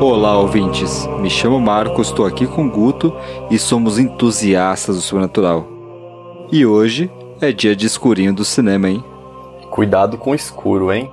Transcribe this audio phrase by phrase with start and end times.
[0.00, 1.08] Olá, ouvintes.
[1.18, 3.12] Me chamo Marcos, estou aqui com Guto
[3.50, 5.66] e somos entusiastas do sobrenatural.
[6.52, 7.10] E hoje
[7.40, 9.02] é dia de escurinho do cinema, hein?
[9.70, 11.10] Cuidado com o escuro, hein?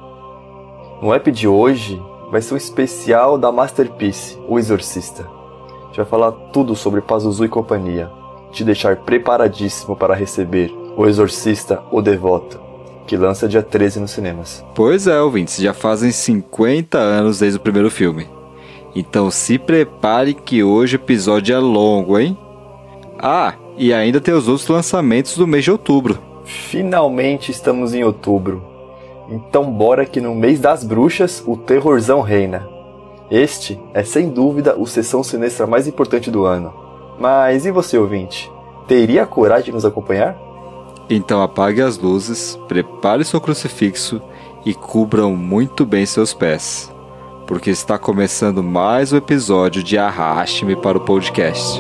[1.02, 2.00] No app de hoje
[2.30, 5.24] vai ser um especial da Masterpiece, O Exorcista.
[5.24, 8.12] A gente vai falar tudo sobre Pazuzu e companhia,
[8.52, 12.60] te deixar preparadíssimo para receber O Exorcista, O Devoto,
[13.08, 14.64] que lança dia 13 nos cinemas.
[14.76, 18.28] Pois é, ouvintes, já fazem 50 anos desde o primeiro filme.
[18.96, 22.38] Então se prepare que hoje o episódio é longo, hein?
[23.18, 26.20] Ah, e ainda tem os outros lançamentos do mês de outubro.
[26.44, 28.64] Finalmente estamos em outubro.
[29.30, 32.68] Então bora que no mês das bruxas o terrorzão reina.
[33.30, 36.74] Este é sem dúvida o sessão sinistra mais importante do ano.
[37.22, 38.52] Mas e você, ouvinte?
[38.88, 40.36] Teria a coragem de nos acompanhar?
[41.08, 44.20] Então apague as luzes, prepare seu crucifixo
[44.66, 46.92] e cubram muito bem seus pés,
[47.46, 51.80] porque está começando mais um episódio de Arraste-me para o podcast.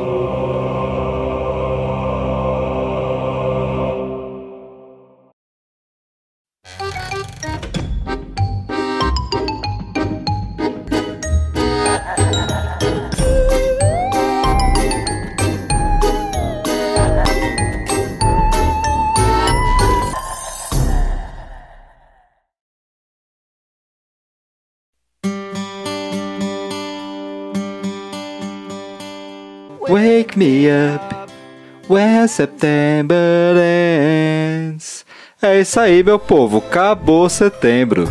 [30.41, 31.15] Me up
[31.87, 35.05] when September ends.
[35.39, 38.09] É isso aí, meu povo, acabou setembro.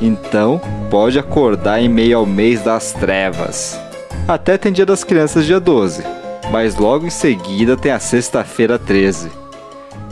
[0.00, 3.80] Então, pode acordar em meio ao mês das trevas.
[4.28, 6.04] Até tem dia das crianças dia 12,
[6.52, 9.28] mas logo em seguida tem a sexta-feira 13.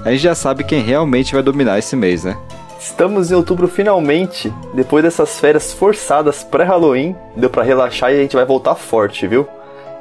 [0.05, 2.37] A gente já sabe quem realmente vai dominar esse mês, né?
[2.81, 4.53] Estamos em outubro finalmente.
[4.75, 9.47] Depois dessas férias forçadas pré-Halloween, deu pra relaxar e a gente vai voltar forte, viu?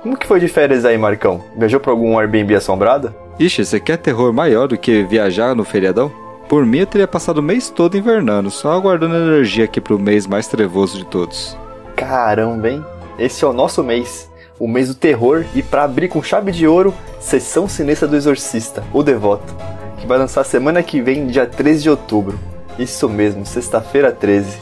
[0.02, 1.44] Como que foi de férias aí, Marcão?
[1.58, 3.14] Viajou pra algum Airbnb assombrado?
[3.38, 6.12] Ixi, você quer terror maior do que viajar no feriadão?
[6.48, 10.26] Por mim, eu teria passado o mês todo invernando, só aguardando energia aqui pro mês
[10.26, 11.58] mais trevoso de todos.
[11.96, 12.86] Caramba, hein?
[13.18, 14.32] Esse é o nosso mês.
[14.58, 18.84] O mês do terror e pra abrir com chave de ouro, Sessão Sinistra do Exorcista,
[18.94, 19.54] O Devoto,
[19.98, 22.40] que vai lançar semana que vem, dia 13 de outubro.
[22.78, 24.58] Isso mesmo, sexta-feira 13.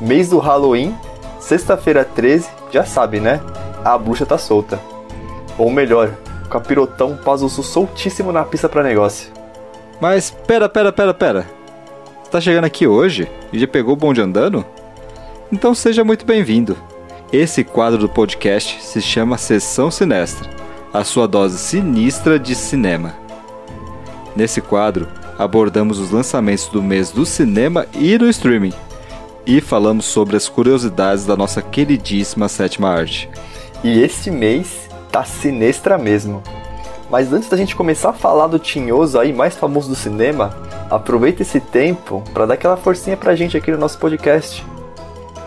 [0.00, 0.94] Mês do Halloween,
[1.38, 3.40] sexta-feira 13, já sabe, né?
[3.86, 4.80] A bruxa tá solta.
[5.56, 6.12] Ou melhor,
[6.44, 9.30] o capirotão Pazuzu soltíssimo na pista pra negócio.
[10.00, 11.46] Mas pera, pera, pera, pera.
[12.20, 14.66] Você tá chegando aqui hoje e já pegou o bonde andando?
[15.52, 16.76] Então seja muito bem-vindo.
[17.32, 20.50] Esse quadro do podcast se chama Sessão Sinestra,
[20.92, 23.14] a sua dose sinistra de cinema.
[24.34, 25.06] Nesse quadro,
[25.38, 28.72] abordamos os lançamentos do mês do cinema e do streaming.
[29.46, 33.30] E falamos sobre as curiosidades da nossa queridíssima sétima arte.
[33.84, 36.42] E este mês tá sinestra mesmo.
[37.10, 40.56] Mas antes da gente começar a falar do tinhoso aí mais famoso do cinema,
[40.90, 44.64] aproveita esse tempo para dar aquela forcinha pra gente aqui no nosso podcast.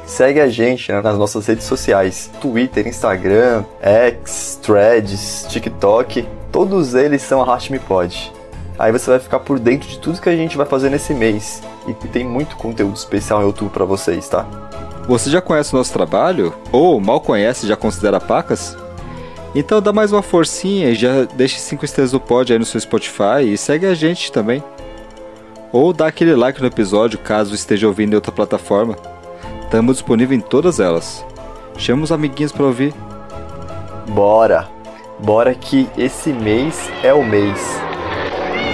[0.06, 6.28] Segue a gente né, nas nossas redes sociais: Twitter, Instagram, X, Threads, TikTok.
[6.52, 8.34] Todos eles são Arraste Me Pod.
[8.80, 11.62] Aí você vai ficar por dentro de tudo que a gente vai fazer nesse mês.
[11.86, 14.69] E tem muito conteúdo especial em outubro para vocês, tá?
[15.10, 16.54] Você já conhece o nosso trabalho?
[16.72, 18.78] Ou mal conhece e já considera pacas?
[19.56, 22.80] Então dá mais uma forcinha e já deixe 5 estrelas do pod aí no seu
[22.80, 24.64] Spotify e segue a gente também.
[25.72, 28.96] Ou dá aquele like no episódio caso esteja ouvindo em outra plataforma.
[29.64, 31.26] Estamos disponível em todas elas.
[31.76, 32.94] Chama os amiguinhos para ouvir.
[34.10, 34.68] Bora!
[35.18, 37.60] Bora que esse mês é o mês.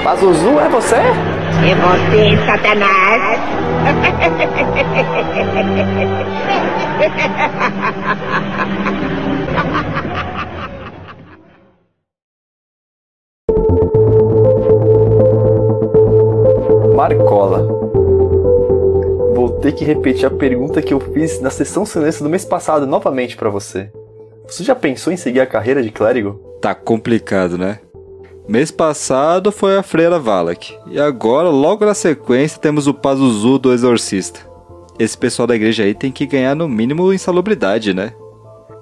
[0.03, 1.44] Pazuzu, é você?
[1.63, 3.39] É você, Satanás!
[16.95, 17.67] Marcola.
[19.33, 22.87] Vou ter que repetir a pergunta que eu fiz na sessão silêncio do mês passado
[22.87, 23.91] novamente para você.
[24.47, 26.39] Você já pensou em seguir a carreira de clérigo?
[26.61, 27.79] Tá complicado, né?
[28.47, 30.77] Mês passado foi a Freira Valak.
[30.87, 34.39] E agora, logo na sequência, temos o Pazuzu do Exorcista.
[34.99, 38.13] Esse pessoal da igreja aí tem que ganhar no mínimo insalubridade, né?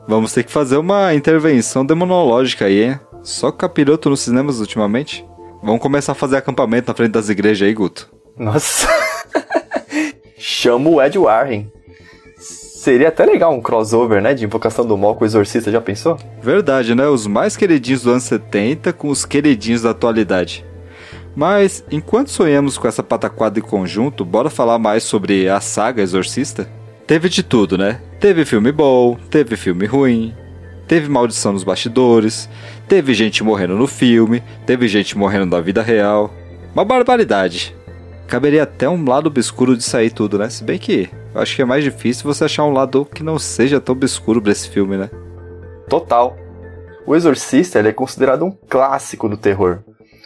[0.06, 3.00] Vamos ter que fazer uma intervenção demonológica aí, hein?
[3.24, 5.26] Só capiroto nos cinemas ultimamente.
[5.64, 8.12] Vamos começar a fazer acampamento na frente das igrejas aí, Guto.
[8.38, 8.88] Nossa.
[10.38, 11.72] Chama o Ed Warren.
[12.84, 14.34] Seria até legal um crossover, né?
[14.34, 16.20] De Invocação do Mal com o Exorcista, já pensou?
[16.42, 17.08] Verdade, né?
[17.08, 20.66] Os mais queridinhos do ano 70 com os queridinhos da atualidade.
[21.34, 26.70] Mas enquanto sonhamos com essa pataquada em conjunto, bora falar mais sobre a saga Exorcista?
[27.08, 28.02] Teve de tudo, né?
[28.20, 30.36] Teve filme bom, teve filme ruim,
[30.86, 32.50] teve maldição nos bastidores,
[32.86, 36.34] teve gente morrendo no filme, teve gente morrendo na vida real.
[36.74, 37.74] Uma barbaridade.
[38.28, 40.50] Caberia até um lado obscuro de sair tudo, né?
[40.50, 43.40] Se bem que eu acho que é mais difícil você achar um lado que não
[43.40, 45.10] seja tão obscuro pra esse filme, né?
[45.90, 46.36] Total.
[47.06, 49.80] O Exorcista é considerado um clássico do terror.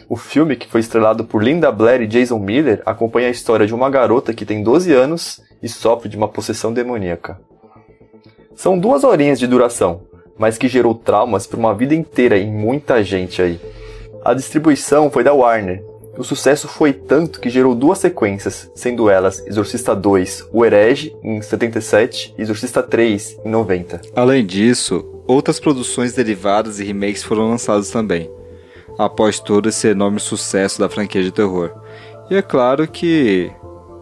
[0.08, 3.74] O filme, que foi estrelado por Linda Blair e Jason Miller, acompanha a história de
[3.74, 7.38] uma garota que tem 12 anos e sofre de uma possessão demoníaca.
[8.54, 10.02] São duas horinhas de duração,
[10.38, 13.60] mas que gerou traumas por uma vida inteira em muita gente aí.
[14.24, 15.82] A distribuição foi da Warner.
[16.18, 21.40] O sucesso foi tanto que gerou duas sequências, sendo elas Exorcista 2, O Herege, em
[21.40, 24.00] 77, e Exorcista 3, em 90.
[24.16, 28.28] Além disso, outras produções derivadas e remakes foram lançados também,
[28.98, 31.70] após todo esse enorme sucesso da franquia de terror.
[32.28, 33.52] E é claro que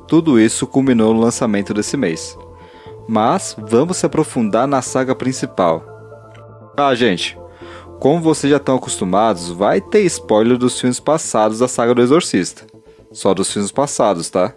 [0.08, 2.34] tudo isso culminou no lançamento desse mês.
[3.06, 5.84] Mas vamos se aprofundar na saga principal.
[6.78, 7.38] Ah, gente,
[8.00, 12.62] como vocês já estão acostumados, vai ter spoiler dos filmes passados da saga do Exorcista.
[13.12, 14.54] Só dos filmes passados, tá?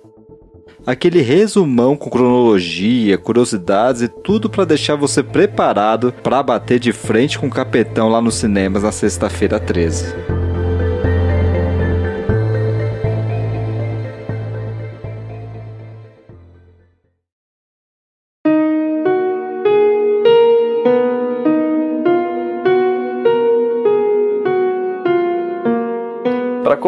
[0.86, 7.38] Aquele resumão com cronologia, curiosidades e tudo para deixar você preparado para bater de frente
[7.38, 10.39] com o capetão lá nos cinemas na sexta-feira 13.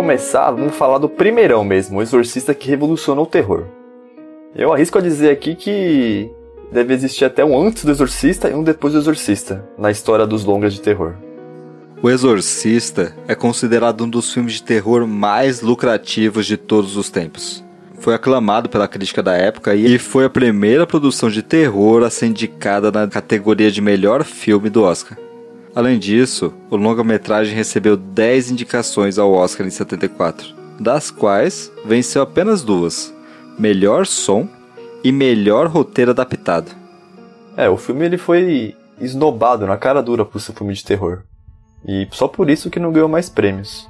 [0.01, 3.65] Começar, vamos falar do primeirão mesmo, o exorcista que revolucionou o terror.
[4.55, 6.27] Eu arrisco a dizer aqui que
[6.71, 10.43] deve existir até um antes do exorcista e um depois do exorcista na história dos
[10.43, 11.13] longas de terror.
[12.01, 17.63] O Exorcista é considerado um dos filmes de terror mais lucrativos de todos os tempos.
[17.99, 22.25] Foi aclamado pela crítica da época e foi a primeira produção de terror a ser
[22.25, 25.15] indicada na categoria de melhor filme do Oscar.
[25.73, 32.61] Além disso, o longa-metragem recebeu 10 indicações ao Oscar em 74, das quais venceu apenas
[32.61, 33.13] duas:
[33.57, 34.47] melhor som
[35.03, 36.71] e melhor roteiro adaptado.
[37.55, 41.23] É, o filme ele foi esnobado na cara dura por ser filme de terror.
[41.87, 43.89] E só por isso que não ganhou mais prêmios.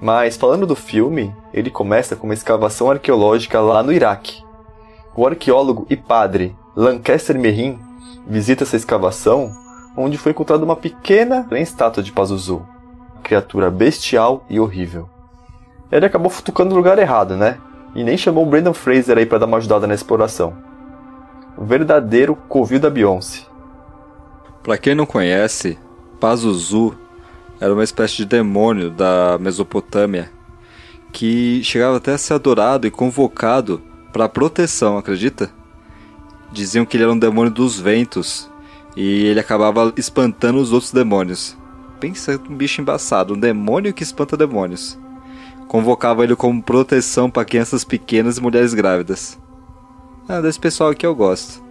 [0.00, 4.42] Mas falando do filme, ele começa com uma escavação arqueológica lá no Iraque.
[5.14, 7.78] O arqueólogo e padre Lancaster Merrin
[8.26, 9.52] visita essa escavação,
[9.96, 12.66] onde foi encontrada uma pequena estátua de Pazuzu,
[13.22, 15.08] criatura bestial e horrível.
[15.90, 17.58] Ele acabou futucando no lugar errado, né?
[17.94, 20.54] E nem chamou o Brandon Fraser aí para dar uma ajudada na exploração.
[21.56, 23.42] O verdadeiro covil da Beyoncé.
[24.62, 25.78] Para quem não conhece,
[26.18, 26.96] Pazuzu
[27.60, 30.30] era uma espécie de demônio da Mesopotâmia
[31.12, 35.50] que chegava até a ser adorado e convocado para proteção, acredita?
[36.50, 38.50] Diziam que ele era um demônio dos ventos
[38.96, 41.56] e ele acabava espantando os outros demônios.
[42.00, 44.98] Pensa um bicho embaçado, um demônio que espanta demônios.
[45.68, 49.38] Convocava ele como proteção para crianças pequenas e mulheres grávidas.
[50.28, 51.62] Ah, desse pessoal aqui eu gosto.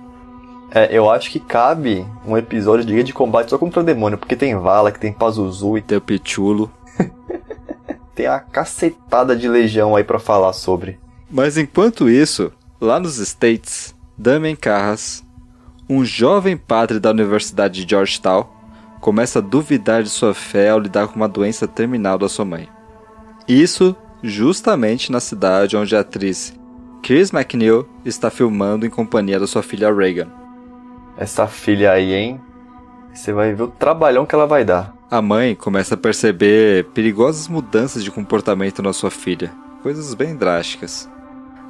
[0.74, 4.18] É, eu acho que cabe um episódio de Liga de Combate só contra o demônio,
[4.18, 6.72] porque tem Vala, que tem Pazuzu e Tem o Pichulo.
[8.16, 10.98] tem a cacetada de legião aí pra falar sobre.
[11.30, 15.24] Mas enquanto isso, lá nos States, Damien Carras,
[15.92, 18.48] um jovem padre da Universidade de Georgetown,
[19.02, 22.70] começa a duvidar de sua fé ao lidar com uma doença terminal da sua mãe.
[23.46, 23.94] Isso
[24.24, 26.58] justamente na cidade onde a atriz
[27.04, 30.30] Chris McNeil está filmando em companhia da sua filha Reagan.
[31.18, 32.40] Essa filha aí, hein?
[33.14, 34.96] Você vai ver o trabalhão que ela vai dar.
[35.10, 39.52] A mãe começa a perceber perigosas mudanças de comportamento na sua filha,
[39.84, 41.10] coisas bem drásticas.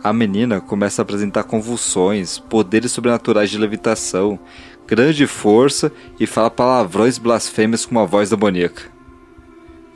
[0.04, 4.40] A menina começa a apresentar convulsões, poderes sobrenaturais de levitação,
[4.88, 8.82] grande força e fala palavrões blasfêmios com uma voz demoníaca.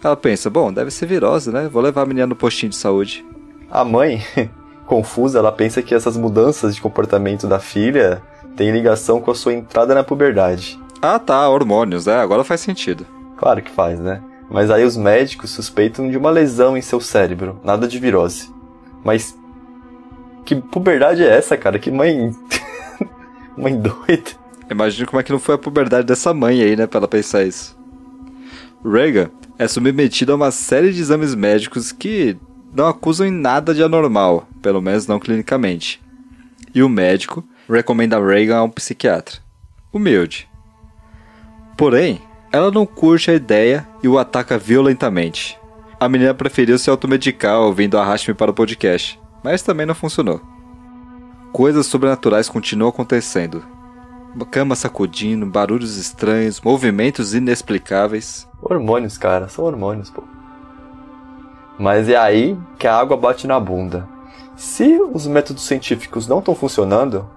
[0.04, 1.68] Ela pensa, bom, deve ser virose, né?
[1.68, 3.26] Vou levar a menina no postinho de saúde.
[3.72, 4.22] A mãe,
[4.86, 8.22] confusa, ela pensa que essas mudanças de comportamento da filha
[8.56, 10.80] têm ligação com a sua entrada na puberdade.
[11.02, 12.20] Ah tá, hormônios, né?
[12.20, 13.08] Agora faz sentido.
[13.38, 14.22] Claro que faz, né?
[14.52, 18.54] Mas aí os médicos suspeitam de uma lesão em seu cérebro, nada de virose.
[19.04, 19.36] Mas
[20.46, 21.80] que puberdade é essa, cara?
[21.80, 22.34] Que mãe.
[23.58, 24.32] mãe doida.
[24.70, 27.44] Imagina como é que não foi a puberdade dessa mãe aí, né, pra ela pensar
[27.44, 27.78] isso.
[28.84, 32.38] Reagan é submetida a uma série de exames médicos que
[32.74, 36.02] não acusam em nada de anormal, pelo menos não clinicamente.
[36.74, 39.40] E o médico recomenda Reagan a um psiquiatra.
[39.92, 40.48] Humilde.
[41.78, 42.22] Porém,
[42.52, 45.58] ela não curte a ideia e o ataca violentamente.
[46.00, 50.42] A menina preferiu se automedicar ouvindo Arraste-me para o podcast, mas também não funcionou.
[51.54, 53.64] Coisas sobrenaturais continuam acontecendo.
[54.50, 58.48] Cama sacudindo, barulhos estranhos, movimentos inexplicáveis.
[58.60, 60.24] Hormônios, cara, são hormônios, pô.
[61.78, 64.08] Mas é aí que a água bate na bunda.
[64.56, 67.30] Se os métodos científicos não estão funcionando,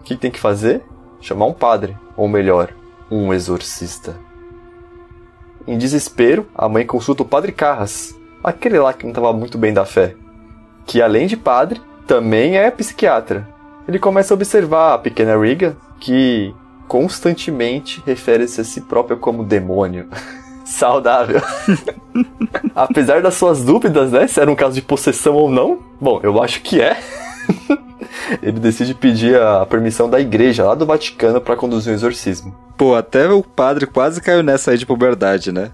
[0.00, 0.82] o que tem que fazer?
[1.20, 2.74] Chamar um padre, ou melhor,
[3.08, 4.16] um exorcista.
[5.64, 9.72] Em desespero, a mãe consulta o padre Carras, aquele lá que não estava muito bem
[9.72, 10.16] da fé,
[10.86, 13.48] que além de padre, também é psiquiatra.
[13.86, 16.54] Ele começa a observar a pequena Riga, que
[16.86, 20.08] constantemente refere-se a si própria como demônio.
[20.64, 21.40] Saudável.
[22.74, 26.42] Apesar das suas dúvidas, né, se era um caso de possessão ou não, bom, eu
[26.42, 26.98] acho que é.
[28.42, 32.54] Ele decide pedir a permissão da igreja lá do Vaticano para conduzir o exorcismo.
[32.76, 35.70] Pô, até o padre quase caiu nessa aí de puberdade, né?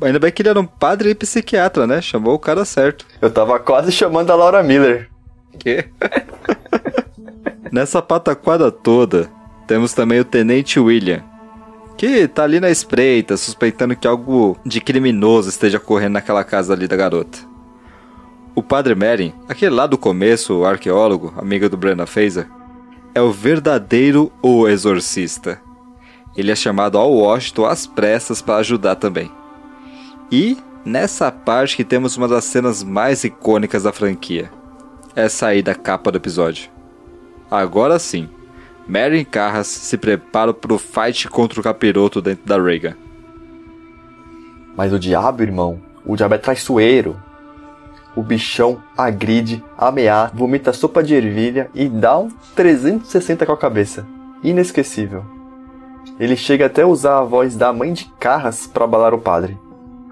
[0.00, 2.00] Ainda bem que ele era um padre e psiquiatra, né?
[2.00, 3.04] Chamou o cara certo.
[3.20, 5.10] Eu tava quase chamando a Laura Miller.
[5.58, 5.86] Que?
[7.72, 9.28] Nessa pataquada toda,
[9.66, 11.22] temos também o Tenente William,
[11.96, 16.86] que tá ali na espreita, suspeitando que algo de criminoso esteja ocorrendo naquela casa ali
[16.86, 17.38] da garota.
[18.54, 22.48] O Padre Merrin, aquele lá do começo, o arqueólogo, amigo do Brenna Fraser,
[23.14, 25.60] é o verdadeiro o exorcista.
[26.36, 29.30] Ele é chamado ao Washington às pressas para ajudar também.
[30.30, 34.50] E nessa parte que temos uma das cenas mais icônicas da franquia.
[35.16, 36.70] Essa aí da capa do episódio.
[37.50, 38.28] Agora sim,
[38.86, 42.94] Mary Carras se prepara para o fight contra o capiroto dentro da Reagan.
[44.76, 47.20] Mas o diabo, irmão, o diabo é traiçoeiro.
[48.14, 54.06] O bichão agride, ameaça, vomita sopa de ervilha e dá um 360 com a cabeça.
[54.42, 55.24] Inesquecível.
[56.18, 59.58] Ele chega até a usar a voz da mãe de Carras para abalar o padre.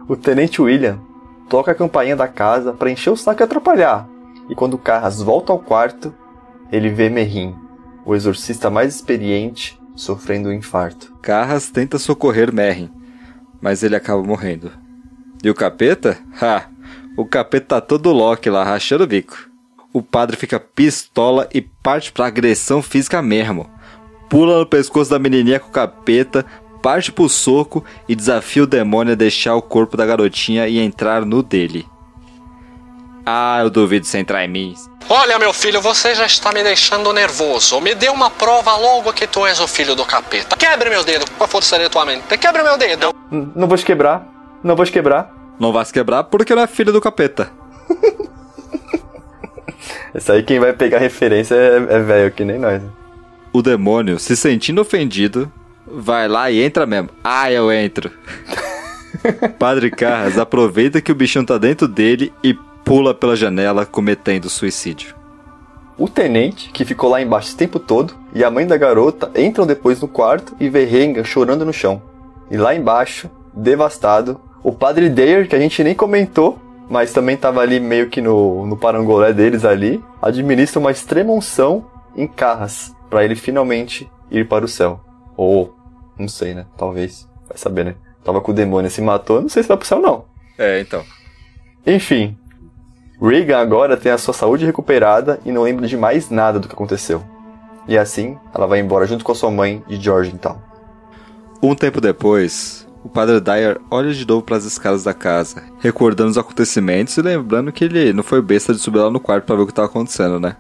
[0.09, 1.01] O tenente William
[1.49, 4.09] toca a campainha da casa para encher o saco e atrapalhar.
[4.49, 6.15] E quando Carras volta ao quarto,
[6.71, 7.55] ele vê Merrin,
[8.05, 11.13] o exorcista mais experiente, sofrendo um infarto.
[11.21, 12.91] Carras tenta socorrer Merrin,
[13.61, 14.71] mas ele acaba morrendo.
[15.43, 16.19] E o capeta?
[16.41, 16.69] Ha!
[17.17, 19.49] O capeta tá todo Loki lá, rachando o bico.
[19.93, 23.69] O padre fica pistola e parte pra agressão física mesmo.
[24.29, 26.45] Pula no pescoço da menininha com o capeta,
[26.83, 31.25] parte pro soco e desafia o demônio a deixar o corpo da garotinha e entrar
[31.25, 31.87] no dele.
[33.25, 34.75] Ah, eu duvido você entrar em mim.
[35.09, 37.81] Olha, meu filho, você já está me deixando nervoso.
[37.81, 40.57] Me dê uma prova logo que tu és o filho do capeta.
[40.57, 42.23] Quebre meu dedo com a força de tua mente.
[42.39, 43.13] Quebre meu dedo.
[43.31, 44.27] N- Não vou te quebrar.
[44.63, 45.33] Não vou te quebrar.
[45.59, 47.51] Não vai se quebrar porque não é filho do capeta.
[50.15, 52.83] Esse aí quem vai pegar referência é, é velho, que nem nós.
[53.53, 55.51] O demônio, se sentindo ofendido,
[55.87, 57.11] vai lá e entra mesmo.
[57.23, 58.11] Ah, eu entro.
[59.59, 65.15] Padre Carras aproveita que o bichão tá dentro dele e pula pela janela cometendo suicídio.
[65.99, 69.67] O tenente, que ficou lá embaixo esse tempo todo, e a mãe da garota entram
[69.67, 72.03] depois no quarto e vê Renga chorando no chão.
[72.51, 77.61] E lá embaixo, devastado, o padre Dare, que a gente nem comentou, mas também tava
[77.61, 83.25] ali meio que no, no parangolé deles ali, administra uma extrema unção em Carras, para
[83.25, 85.01] ele finalmente ir para o céu.
[85.37, 85.75] Ou,
[86.19, 86.67] não sei, né?
[86.77, 87.29] Talvez.
[87.49, 87.95] Vai saber, né?
[88.25, 90.25] Tava com o demônio, se matou, não sei se vai pro céu não.
[90.59, 91.05] É, então.
[91.87, 92.37] Enfim,
[93.21, 96.75] Regan agora tem a sua saúde recuperada e não lembra de mais nada do que
[96.75, 97.23] aconteceu.
[97.89, 100.59] E assim, ela vai embora junto com a sua mãe de Georgetown.
[101.63, 106.31] Um tempo depois, o padre Dyer olha de novo para as escadas da casa, recordando
[106.31, 109.57] os acontecimentos e lembrando que ele não foi besta de subir lá no quarto para
[109.57, 110.57] ver o que estava acontecendo, né?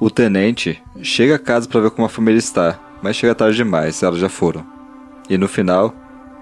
[0.00, 4.02] O tenente chega a casa para ver como a família está, mas chega tarde demais,
[4.02, 4.66] elas já foram.
[5.30, 5.94] E no final,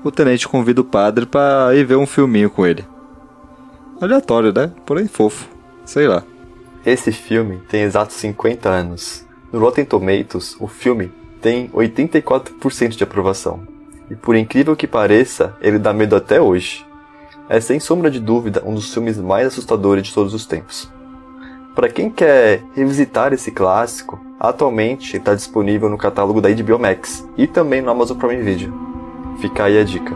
[0.02, 2.82] o tenente convida o padre para ir ver um filminho com ele.
[4.00, 4.72] Aleatório, né?
[4.86, 5.46] Porém fofo.
[5.84, 6.24] Sei lá.
[6.86, 9.26] Esse filme tem exatos 50 anos.
[9.52, 13.68] No Rotten Tomatoes, o filme tem 84% de aprovação.
[14.10, 16.82] E por incrível que pareça, ele dá medo até hoje.
[17.46, 20.90] É sem sombra de dúvida um dos filmes mais assustadores de todos os tempos.
[21.74, 27.48] Para quem quer revisitar esse clássico, atualmente está disponível no catálogo da HBO Max e
[27.48, 28.72] também no Amazon Prime Video.
[29.40, 30.14] Fica aí a dica.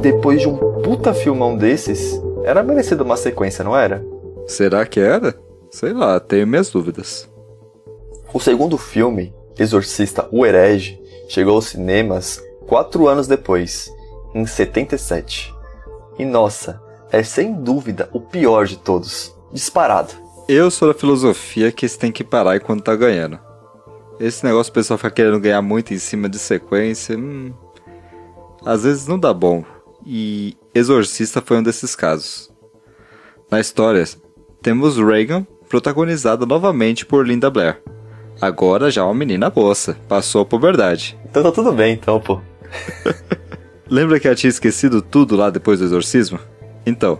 [0.00, 4.04] Depois de um puta filmão desses, era merecido uma sequência, não era?
[4.46, 5.34] Será que era?
[5.70, 7.29] Sei lá, tenho minhas dúvidas.
[8.32, 13.92] O segundo filme, Exorcista o Herege, chegou aos cinemas quatro anos depois,
[14.32, 15.52] em 77.
[16.16, 19.34] E nossa, é sem dúvida o pior de todos.
[19.52, 20.14] Disparado.
[20.48, 23.36] Eu sou da filosofia que você tem que parar enquanto tá ganhando.
[24.20, 27.52] Esse negócio o pessoal fica querendo ganhar muito em cima de sequência, hum,
[28.64, 29.64] às vezes não dá bom.
[30.06, 32.48] E Exorcista foi um desses casos.
[33.50, 34.04] Na história,
[34.62, 37.82] temos Reagan protagonizada novamente por Linda Blair.
[38.40, 41.18] Agora já uma menina moça, passou a puberdade.
[41.28, 42.40] Então tá tudo bem, então, pô.
[43.88, 46.38] Lembra que ela tinha esquecido tudo lá depois do exorcismo?
[46.86, 47.18] Então,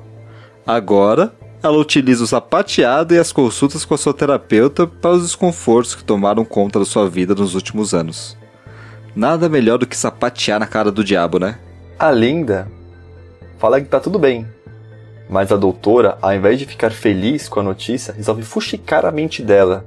[0.67, 5.95] agora ela utiliza o sapateado e as consultas com a sua terapeuta para os desconfortos
[5.95, 8.39] que tomaram conta da sua vida nos últimos anos.
[9.15, 11.59] Nada melhor do que sapatear na cara do diabo, né?
[11.99, 12.67] A Linda
[13.59, 14.47] fala que tá tudo bem,
[15.29, 19.43] mas a doutora, ao invés de ficar feliz com a notícia, resolve fuxicar a mente
[19.43, 19.85] dela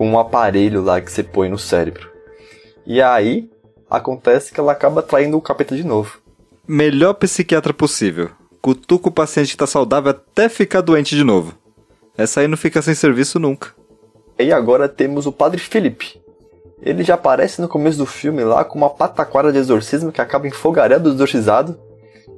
[0.00, 2.10] com um aparelho lá que você põe no cérebro.
[2.86, 3.50] E aí
[3.90, 6.22] acontece que ela acaba traindo o capeta de novo.
[6.66, 8.30] Melhor psiquiatra possível.
[8.62, 11.52] Cutuca o paciente que tá saudável até ficar doente de novo.
[12.16, 13.74] Essa aí não fica sem serviço nunca.
[14.38, 16.18] E agora temos o Padre Felipe.
[16.80, 20.48] Ele já aparece no começo do filme lá com uma pataquara de exorcismo que acaba
[20.48, 21.78] em fogaréu do exorcizado.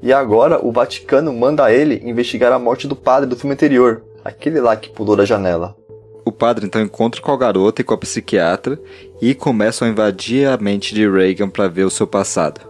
[0.02, 4.60] E agora o Vaticano manda ele investigar a morte do padre do filme anterior, aquele
[4.60, 5.76] lá que pulou da janela.
[6.24, 8.80] O padre então encontra com a garota e com a psiquiatra
[9.20, 12.60] e começam a invadir a mente de Reagan para ver o seu passado.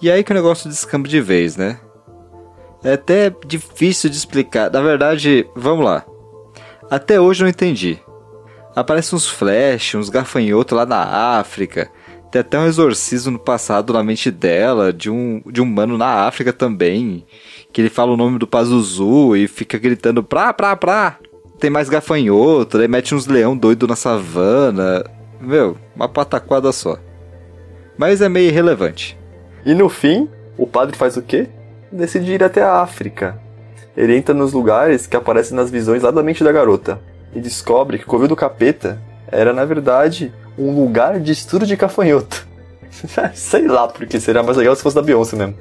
[0.00, 1.78] E aí que o negócio descamba de vez, né?
[2.82, 4.70] É até difícil de explicar.
[4.70, 6.04] Na verdade, vamos lá.
[6.90, 7.98] Até hoje eu não entendi.
[8.74, 11.90] Aparecem uns flash, uns gafanhotos lá na África.
[12.30, 16.26] Tem até um exorcismo no passado na mente dela, de um, de um mano na
[16.26, 17.26] África também.
[17.72, 21.18] Que ele fala o nome do Pazuzu e fica gritando pra, pra, pra.
[21.60, 25.04] Tem mais gafanhoto, daí mete uns leão doido na savana.
[25.38, 26.98] Meu, uma pataquada só.
[27.98, 29.18] Mas é meio irrelevante.
[29.66, 30.26] E no fim,
[30.56, 31.48] o padre faz o quê?
[31.92, 33.38] Decide ir até a África.
[33.94, 36.98] Ele entra nos lugares que aparecem nas visões lá da mente da garota
[37.34, 38.98] e descobre que o covil do capeta
[39.30, 42.48] era, na verdade, um lugar de estudo de gafanhoto.
[43.34, 45.56] Sei lá porque seria mais legal se fosse da Beyoncé mesmo.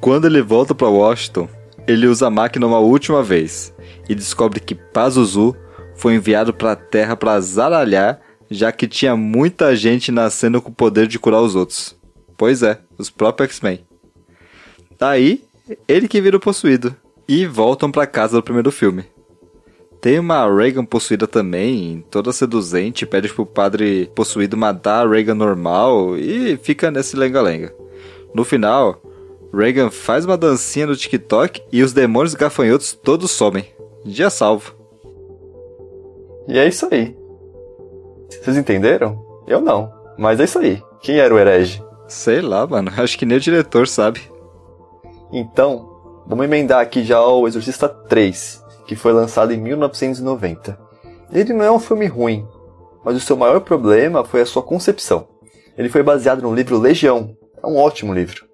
[0.00, 1.46] Quando ele volta para Washington,
[1.86, 3.74] ele usa a máquina uma última vez
[4.08, 5.54] e descobre que Pazuzu
[5.94, 8.20] foi enviado para a Terra para zaralhar,
[8.50, 11.96] já que tinha muita gente nascendo com o poder de curar os outros.
[12.36, 13.80] Pois é, os próprios X-Men.
[14.98, 15.44] Daí,
[15.88, 16.94] ele que vira o possuído
[17.28, 19.04] e voltam para casa do primeiro filme.
[20.00, 26.16] Tem uma Reagan possuída também, toda seduzente, pede pro padre possuído matar a Reagan normal
[26.16, 27.74] e fica nesse lenga-lenga.
[28.34, 29.02] No final,
[29.56, 33.64] Reagan faz uma dancinha no TikTok e os demônios gafanhotos todos somem.
[34.04, 34.74] Dia salvo.
[36.46, 37.16] E é isso aí.
[38.28, 39.24] Vocês entenderam?
[39.46, 39.90] Eu não.
[40.18, 40.82] Mas é isso aí.
[41.00, 41.82] Quem era o herege?
[42.06, 42.92] Sei lá, mano.
[42.96, 44.20] Acho que nem o diretor sabe.
[45.32, 50.78] Então, vamos emendar aqui já o Exorcista 3, que foi lançado em 1990.
[51.32, 52.46] Ele não é um filme ruim,
[53.04, 55.26] mas o seu maior problema foi a sua concepção.
[55.76, 57.36] Ele foi baseado no livro Legião.
[57.62, 58.45] É um ótimo livro.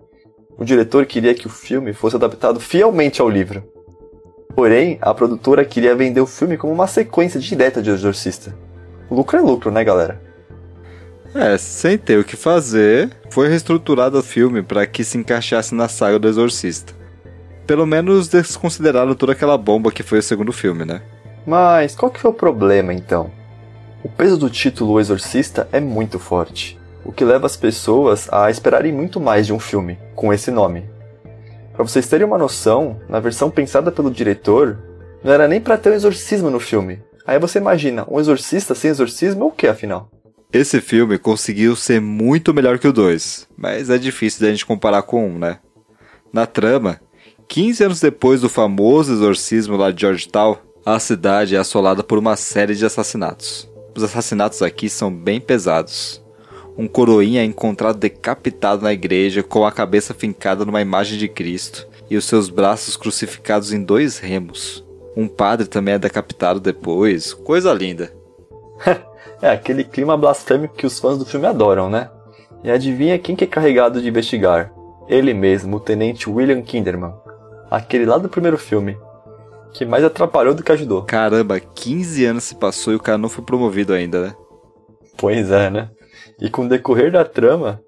[0.63, 3.65] O diretor queria que o filme fosse adaptado fielmente ao livro.
[4.55, 8.57] Porém, a produtora queria vender o filme como uma sequência direta de Exorcista.
[9.11, 10.23] Lucro é lucro, né, galera?
[11.35, 15.89] É, sem ter o que fazer, foi reestruturado o filme para que se encaixasse na
[15.89, 16.93] saga do Exorcista.
[17.67, 21.03] Pelo menos desconsideraram toda aquela bomba que foi o segundo filme, né?
[21.45, 23.33] Mas qual que foi o problema então?
[24.05, 28.51] O peso do título O Exorcista é muito forte, o que leva as pessoas a
[28.51, 30.85] esperarem muito mais de um filme com esse nome.
[31.73, 34.79] Para vocês terem uma noção, na versão pensada pelo diretor,
[35.25, 37.03] não era nem para ter um exorcismo no filme.
[37.27, 40.11] Aí você imagina, um exorcista sem exorcismo é o que afinal?
[40.53, 45.03] Esse filme conseguiu ser muito melhor que o 2, mas é difícil da gente comparar
[45.03, 45.59] com um, né?
[46.33, 47.01] Na trama,
[47.49, 52.37] 15 anos depois do famoso exorcismo lá de Georgetown, a cidade é assolada por uma
[52.37, 53.71] série de assassinatos.
[53.97, 56.22] Os assassinatos aqui são bem pesados.
[56.77, 61.87] Um coroinha é encontrado decapitado na igreja com a cabeça fincada numa imagem de Cristo
[62.11, 64.85] e os seus braços crucificados em dois remos.
[65.15, 67.35] Um padre também é decapitado depois.
[67.35, 68.13] Coisa linda.
[69.43, 72.11] é aquele clima blasfêmico que os fãs do filme adoram, né?
[72.65, 74.73] E adivinha quem que é carregado de investigar?
[75.09, 77.13] Ele mesmo, o tenente William Kinderman.
[77.71, 78.97] Aquele lá do primeiro filme.
[79.75, 81.03] Que mais atrapalhou do que ajudou.
[81.03, 84.37] Caramba, 15 anos se passou e o cara não foi promovido ainda, né?
[85.17, 85.91] Pois é, né?
[86.41, 87.81] E com o decorrer da trama,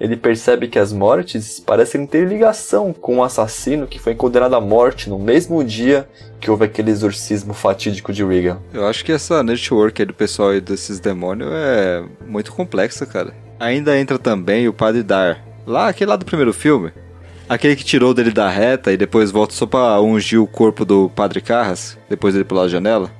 [0.00, 4.60] ele percebe que as mortes parecem ter ligação com o assassino que foi condenado à
[4.60, 6.08] morte no mesmo dia
[6.40, 8.58] que houve aquele exorcismo fatídico de Regan.
[8.72, 13.32] Eu acho que essa network do pessoal aí desses demônios é muito complexa, cara.
[13.60, 16.90] Ainda entra também o Padre Dar, lá aquele lá do primeiro filme.
[17.48, 21.10] Aquele que tirou dele da reta e depois volta só pra ungir o corpo do
[21.10, 23.10] Padre Carras, depois dele pular a janela.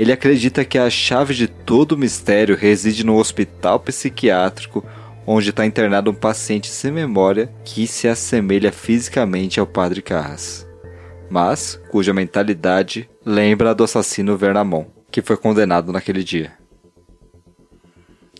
[0.00, 4.82] Ele acredita que a chave de todo o mistério reside no hospital psiquiátrico
[5.26, 10.66] onde está internado um paciente sem memória que se assemelha fisicamente ao Padre Carras,
[11.28, 16.52] mas cuja mentalidade lembra a do assassino Vernamon, que foi condenado naquele dia.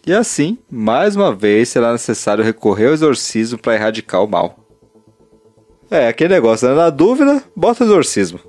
[0.07, 4.59] E assim, mais uma vez será necessário recorrer ao exorcismo para erradicar o mal.
[5.91, 6.75] É, aquele negócio, né?
[6.75, 8.41] Na dúvida, bota exorcismo.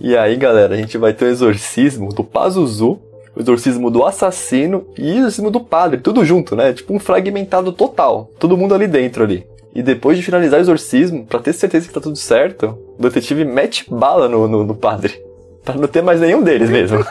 [0.00, 2.98] E aí, galera, a gente vai ter o exorcismo do Pazuzu,
[3.36, 6.72] o exorcismo do assassino e o exorcismo do padre, tudo junto, né?
[6.72, 8.30] Tipo um fragmentado total.
[8.38, 9.46] Todo mundo ali dentro ali.
[9.74, 13.44] E depois de finalizar o exorcismo, para ter certeza que tá tudo certo, o detetive
[13.44, 15.22] mete bala no, no, no padre.
[15.64, 17.04] Pra não ter mais nenhum deles mesmo.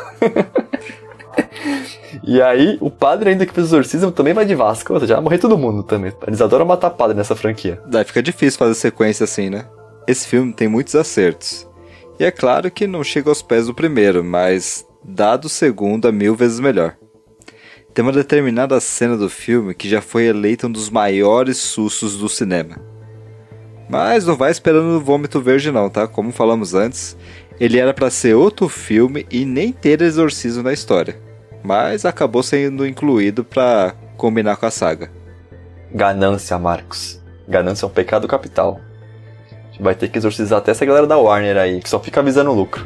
[2.26, 4.94] e aí, o padre ainda que fez o exorcismo também vai de Vasco.
[4.94, 6.12] Ou seja, vai morrer todo mundo também.
[6.26, 7.80] Eles adoram matar padre nessa franquia.
[7.86, 9.66] Daí fica difícil fazer sequência assim, né?
[10.08, 11.67] Esse filme tem muitos acertos.
[12.20, 16.12] E é claro que não chega aos pés do primeiro, mas dado o segundo a
[16.12, 16.98] mil vezes melhor.
[17.94, 22.28] Tem uma determinada cena do filme que já foi eleita um dos maiores sustos do
[22.28, 22.78] cinema.
[23.90, 26.08] Mas não vai esperando o vômito verde não, tá?
[26.08, 27.16] Como falamos antes,
[27.60, 31.20] ele era para ser outro filme e nem ter exorcismo na história.
[31.64, 35.12] Mas acabou sendo incluído para combinar com a saga.
[35.94, 37.22] Ganância, Marcos.
[37.48, 38.82] Ganância é um pecado capital.
[39.80, 42.54] Vai ter que exorcizar até essa galera da Warner aí, que só fica avisando o
[42.54, 42.86] lucro.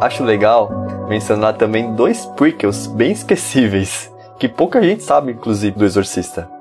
[0.00, 0.70] Acho legal
[1.08, 6.53] mencionar também dois prequels bem esquecíveis, que pouca gente sabe, inclusive, do Exorcista.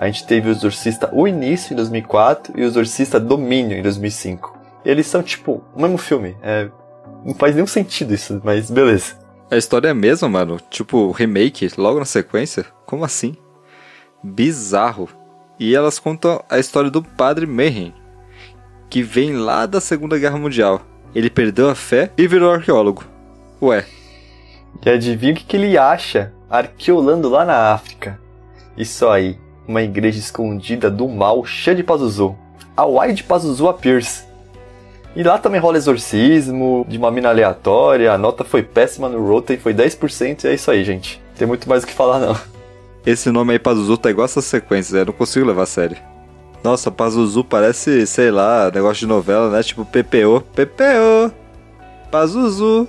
[0.00, 4.58] A gente teve o Exorcista O Início em 2004 e o Exorcista Domínio em 2005.
[4.82, 6.34] Eles são tipo o mesmo filme.
[6.42, 6.70] É,
[7.22, 9.16] não faz nenhum sentido isso, mas beleza.
[9.50, 10.58] A história é a mesma, mano.
[10.70, 12.64] Tipo, remake logo na sequência?
[12.86, 13.36] Como assim?
[14.24, 15.06] Bizarro.
[15.58, 17.92] E elas contam a história do Padre Mayhem,
[18.88, 20.80] que vem lá da Segunda Guerra Mundial.
[21.14, 23.04] Ele perdeu a fé e virou arqueólogo.
[23.60, 23.84] Ué.
[24.82, 28.18] E adivinha o que, que ele acha arqueolando lá na África?
[28.78, 32.36] Isso aí, uma igreja escondida do mal cheia de Pazuzu.
[32.76, 34.24] A Wide Pazuzu appears.
[35.14, 39.58] E lá também rola exorcismo, de uma mina aleatória, a nota foi péssima no Rotten,
[39.58, 41.20] foi 10% e é isso aí, gente.
[41.36, 42.36] Tem muito mais o que falar não.
[43.04, 45.96] Esse nome aí, Pazuzu, tá igual essas sequências, eu não consigo levar a sério.
[46.62, 49.62] Nossa, Pazuzu parece, sei lá, negócio de novela, né?
[49.62, 50.42] Tipo PPO.
[50.54, 51.32] PPO.
[52.10, 52.86] Pazuzu.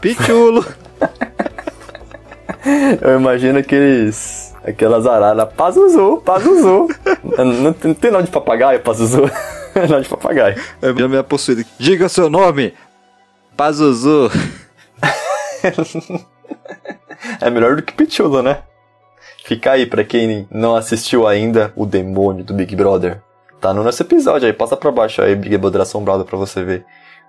[0.00, 0.64] Pichulo.
[3.00, 4.45] Eu imagino aqueles.
[4.66, 5.48] Aquelas araras.
[5.54, 6.88] Pazuzu, Pazuzu.
[7.38, 9.30] não, não, tem nome de papagaio, Pazuzu.
[9.76, 10.58] É nome de papagaio.
[10.80, 11.62] É minha minha possuída.
[11.78, 12.72] Diga seu nome!
[13.54, 14.30] Pazuzu.
[17.42, 18.62] é melhor do que Pichulo, né?
[19.44, 23.20] Fica aí pra quem não assistiu ainda o demônio do Big Brother.
[23.60, 26.86] Tá no nosso episódio aí, passa pra baixo aí, Big Brother assombrado pra você ver.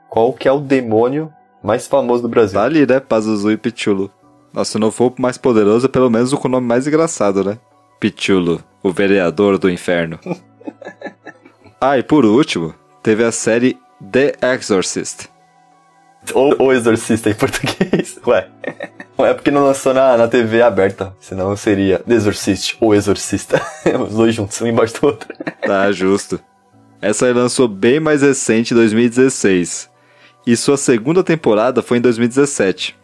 [0.10, 1.30] Qual que é o demônio
[1.62, 2.58] mais famoso do Brasil?
[2.58, 3.02] Tá ali, né?
[3.02, 4.10] Pazuzu e Pichulo.
[4.58, 7.44] Nossa, se não for o mais poderoso, pelo menos o com o nome mais engraçado,
[7.44, 7.60] né?
[8.00, 10.20] Pichulo, o vereador do inferno.
[11.80, 13.78] ah, e por último, teve a série
[14.12, 15.28] The Exorcist.
[16.34, 18.20] Ou O Exorcista em português.
[18.26, 18.50] Ué.
[19.20, 21.16] É porque não lançou na, na TV aberta.
[21.20, 23.62] Senão seria The Exorcist ou Exorcista.
[24.10, 25.30] Os dois juntos, um embaixo do outro.
[25.62, 26.40] Tá, justo.
[27.00, 29.88] Essa aí lançou bem mais recente, em 2016.
[30.48, 32.98] E sua segunda temporada foi em 2017.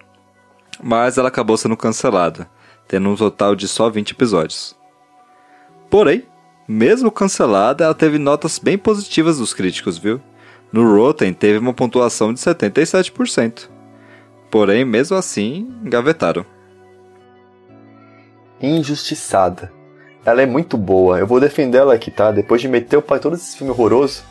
[0.84, 2.50] Mas ela acabou sendo cancelada,
[2.90, 4.76] tendo um total de só 20 episódios.
[5.90, 6.24] Porém,
[6.68, 10.20] mesmo cancelada, ela teve notas bem positivas dos críticos, viu?
[10.74, 13.70] No Rotten teve uma pontuação de 77%.
[14.52, 16.46] Porém, mesmo assim, engavetaram.
[18.62, 19.72] Injustiçada.
[20.26, 22.32] Ela é muito boa, eu vou defender ela aqui, tá?
[22.32, 24.24] Depois de meter o pai todo esse filme horroroso,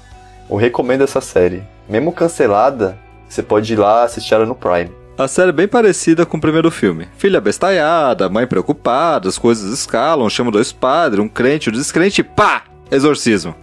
[0.51, 1.62] eu recomendo essa série.
[1.88, 5.02] Mesmo cancelada, você pode ir lá assistir ela no Prime.
[5.16, 7.07] A série é bem parecida com o primeiro filme.
[7.18, 12.64] Filha bestalhada, mãe preocupada, as coisas escalam, chama dois padres, um crente, um descrente, pá!
[12.90, 13.55] Exorcismo.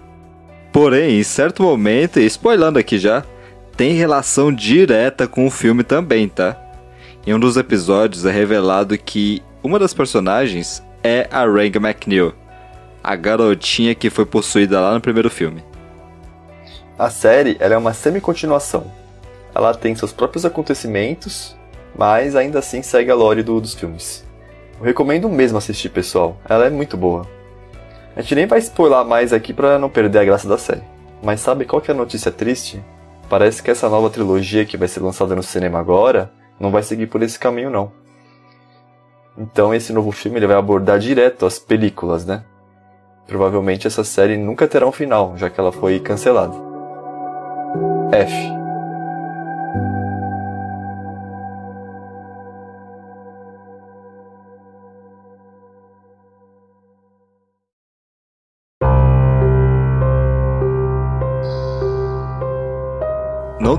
[0.72, 3.24] Porém, em certo momento, e spoilando aqui já,
[3.76, 6.56] tem relação direta com o filme também, tá?
[7.26, 12.34] Em um dos episódios é revelado que uma das personagens é a Rang McNeil,
[13.04, 15.64] a garotinha que foi possuída lá no primeiro filme.
[16.98, 18.99] A série ela é uma semi-continuação.
[19.54, 21.58] Ela tem seus próprios acontecimentos,
[21.96, 24.26] mas ainda assim segue a lore do, dos filmes.
[24.80, 26.38] Eu recomendo mesmo assistir, pessoal.
[26.48, 27.28] Ela é muito boa.
[28.16, 30.84] A gente nem vai spoiler mais aqui para não perder a graça da série.
[31.22, 32.84] Mas sabe qual que é a notícia triste?
[33.30, 37.08] Parece que essa nova trilogia que vai ser lançada no cinema agora não vai seguir
[37.08, 37.92] por esse caminho não.
[39.38, 42.44] Então esse novo filme ele vai abordar direto as películas, né?
[43.28, 46.56] Provavelmente essa série nunca terá um final, já que ela foi cancelada.
[48.12, 48.59] F.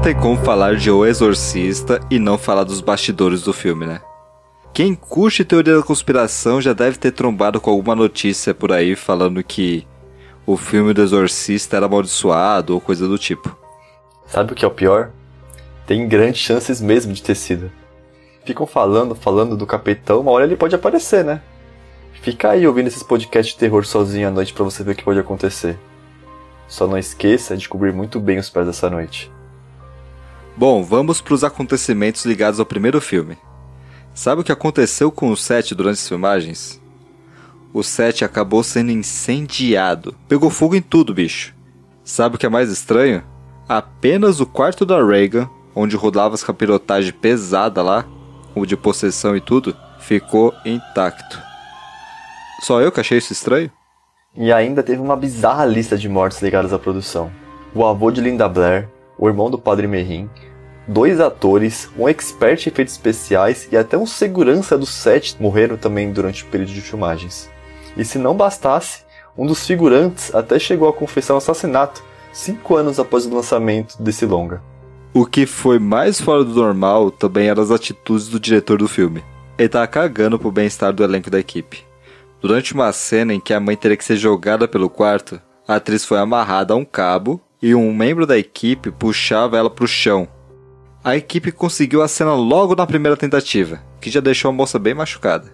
[0.03, 4.01] tem como falar de O Exorcista e não falar dos bastidores do filme, né?
[4.73, 9.45] Quem curte teoria da conspiração já deve ter trombado com alguma notícia por aí falando
[9.45, 9.87] que
[10.47, 13.55] o filme do Exorcista era amaldiçoado ou coisa do tipo.
[14.27, 15.11] Sabe o que é o pior?
[15.87, 17.71] Tem grandes chances mesmo de ter sido.
[18.47, 21.43] Ficam falando, falando do capetão, uma hora ele pode aparecer, né?
[22.23, 25.05] Fica aí ouvindo esses podcasts de terror sozinho à noite para você ver o que
[25.05, 25.79] pode acontecer.
[26.67, 29.31] Só não esqueça de cobrir muito bem os pés dessa noite.
[30.61, 33.39] Bom, vamos para os acontecimentos ligados ao primeiro filme.
[34.13, 36.79] Sabe o que aconteceu com o set durante as filmagens?
[37.73, 40.15] O set acabou sendo incendiado.
[40.29, 41.55] Pegou fogo em tudo, bicho.
[42.05, 43.25] Sabe o que é mais estranho?
[43.67, 48.05] Apenas o quarto da Reagan, onde rodava as capirotagens pesada lá,
[48.55, 51.41] o de possessão e tudo, ficou intacto.
[52.61, 53.73] Só eu que achei isso estranho?
[54.37, 57.33] E ainda teve uma bizarra lista de mortes ligadas à produção.
[57.75, 60.29] O avô de Linda Blair, o irmão do Padre Merrin,
[60.91, 66.11] dois atores, um expert em efeitos especiais e até um segurança do set morreram também
[66.13, 67.49] durante o período de filmagens.
[67.97, 69.05] E se não bastasse,
[69.39, 74.27] um dos figurantes até chegou a confessar um assassinato cinco anos após o lançamento desse
[74.27, 74.61] longa.
[75.15, 79.23] O que foi mais fora do normal também eram as atitudes do diretor do filme.
[79.57, 81.85] Ele tava cagando pro bem-estar do elenco da equipe.
[82.41, 86.05] Durante uma cena em que a mãe teria que ser jogada pelo quarto, a atriz
[86.05, 90.27] foi amarrada a um cabo e um membro da equipe puxava ela pro chão.
[91.03, 94.93] A equipe conseguiu a cena logo na primeira tentativa, que já deixou a moça bem
[94.93, 95.51] machucada.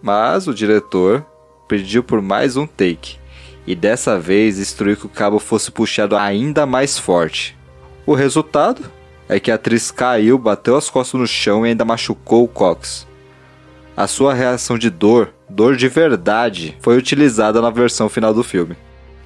[0.00, 1.26] Mas o diretor
[1.66, 3.18] pediu por mais um take,
[3.66, 7.58] e dessa vez instruiu que o cabo fosse puxado ainda mais forte.
[8.06, 8.88] O resultado
[9.28, 13.08] é que a atriz caiu, bateu as costas no chão e ainda machucou o Cox.
[13.96, 18.76] A sua reação de dor, dor de verdade, foi utilizada na versão final do filme.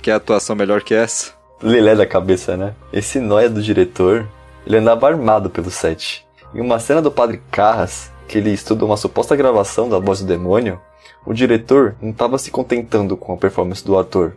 [0.01, 1.35] Quer atuação melhor que essa?
[1.63, 2.75] Lelé da cabeça, né?
[2.91, 4.27] Esse nóia do diretor,
[4.67, 6.27] ele andava armado pelo set.
[6.55, 10.27] Em uma cena do Padre Carras, que ele estuda uma suposta gravação da voz do
[10.27, 10.81] demônio,
[11.25, 14.37] o diretor não estava se contentando com a performance do ator.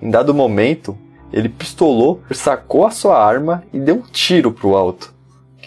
[0.00, 0.96] Em dado momento,
[1.32, 5.14] ele pistolou, sacou a sua arma e deu um tiro pro alto.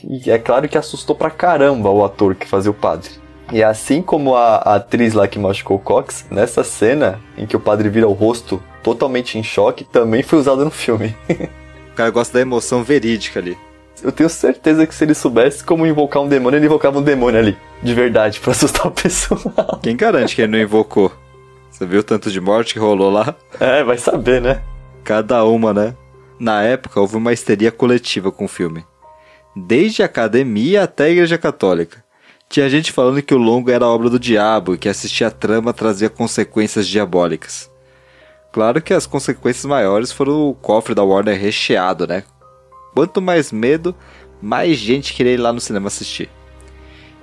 [0.03, 3.09] E é claro que assustou pra caramba o ator que fazia o padre.
[3.51, 7.59] E assim como a, a atriz lá que machucou Cox, nessa cena em que o
[7.59, 11.15] padre vira o rosto totalmente em choque, também foi usado no filme.
[11.91, 13.57] o cara gosta da emoção verídica ali.
[14.03, 17.39] Eu tenho certeza que se ele soubesse como invocar um demônio, ele invocava um demônio
[17.39, 19.79] ali, de verdade, para assustar o pessoal.
[19.81, 21.12] Quem garante que ele não invocou?
[21.71, 23.35] Você viu o tanto de morte que rolou lá?
[23.59, 24.62] É, vai saber, né?
[25.03, 25.95] Cada uma, né?
[26.39, 28.85] Na época, houve uma histeria coletiva com o filme.
[29.55, 32.03] Desde a academia até a igreja católica.
[32.49, 35.71] Tinha gente falando que o longo era obra do diabo e que assistir a trama
[35.71, 37.69] trazia consequências diabólicas.
[38.51, 42.23] Claro que as consequências maiores foram o cofre da Warner recheado, né?
[42.93, 43.95] Quanto mais medo,
[44.41, 46.30] mais gente queria ir lá no cinema assistir.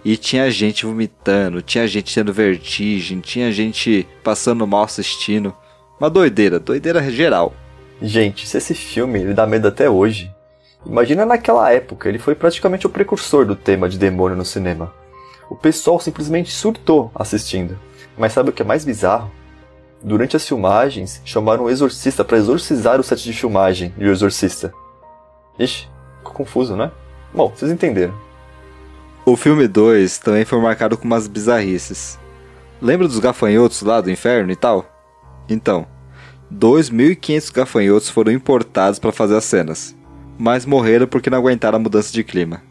[0.04, 5.54] E tinha gente vomitando, tinha gente tendo vertigem, tinha gente passando mal assistindo.
[5.98, 7.52] Uma doideira, doideira geral.
[8.00, 10.30] Gente, se esse filme ele dá medo até hoje,
[10.84, 14.94] imagina naquela época, ele foi praticamente o precursor do tema de demônio no cinema.
[15.50, 17.78] O pessoal simplesmente surtou assistindo.
[18.16, 19.30] Mas sabe o que é mais bizarro?
[20.02, 24.72] Durante as filmagens, chamaram um exorcista para exorcizar o set de filmagem de O Exorcista.
[25.58, 25.88] Ixi,
[26.18, 26.90] ficou confuso, né?
[27.32, 28.14] Bom, vocês entenderam.
[29.24, 32.18] O filme 2 também foi marcado com umas bizarrices.
[32.80, 34.84] Lembra dos gafanhotos lá do inferno e tal?
[35.48, 35.86] Então,
[36.52, 39.96] 2.500 gafanhotos foram importados para fazer as cenas,
[40.38, 42.62] mas morreram porque não aguentaram a mudança de clima.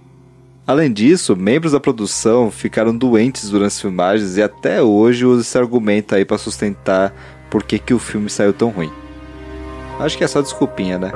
[0.68, 5.58] Além disso, membros da produção ficaram doentes durante as filmagens e até hoje usa esse
[5.58, 7.14] argumento aí para sustentar
[7.50, 8.92] por que, que o filme saiu tão ruim.
[10.00, 11.12] Acho que é só desculpinha, né?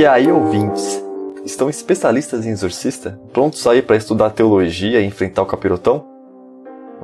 [0.00, 1.04] E aí, ouvintes,
[1.44, 6.06] estão especialistas em exorcista, prontos aí para estudar teologia e enfrentar o capirotão?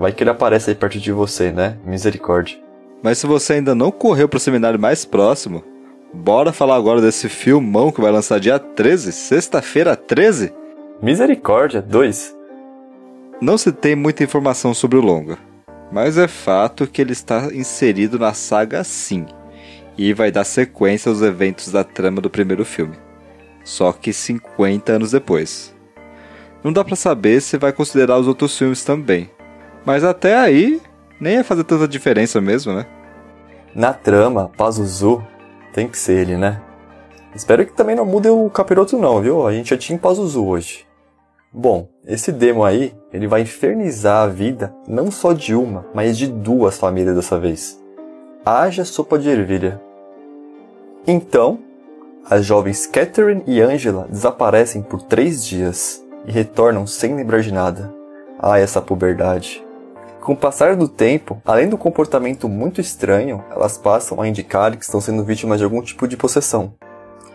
[0.00, 1.76] Vai que ele aparece aí perto de você, né?
[1.84, 2.56] Misericórdia.
[3.02, 5.62] Mas se você ainda não correu pro seminário mais próximo,
[6.10, 10.54] bora falar agora desse filmão que vai lançar dia 13, sexta-feira 13?
[11.02, 12.34] Misericórdia 2.
[13.42, 15.36] Não se tem muita informação sobre o longa,
[15.92, 19.26] mas é fato que ele está inserido na saga sim,
[19.96, 22.96] e vai dar sequência aos eventos da trama do primeiro filme,
[23.64, 25.74] só que 50 anos depois.
[26.62, 29.30] Não dá pra saber se vai considerar os outros filmes também,
[29.84, 30.80] mas até aí
[31.20, 32.86] nem ia fazer tanta diferença mesmo, né?
[33.74, 35.22] Na trama, Pazuzu
[35.72, 36.60] tem que ser ele, né?
[37.34, 39.46] Espero que também não mude o capiroto não, viu?
[39.46, 40.86] A gente já tinha Pazuzu hoje.
[41.52, 46.26] Bom, esse demo aí, ele vai infernizar a vida não só de uma, mas de
[46.26, 47.80] duas famílias dessa vez.
[48.44, 49.80] Haja sopa de ervilha.
[51.06, 51.60] Então,
[52.28, 57.94] as jovens Catherine e Angela desaparecem por três dias e retornam sem lembrar de nada.
[58.40, 59.64] Ah, essa puberdade.
[60.20, 64.82] Com o passar do tempo, além do comportamento muito estranho, elas passam a indicar que
[64.82, 66.74] estão sendo vítimas de algum tipo de possessão,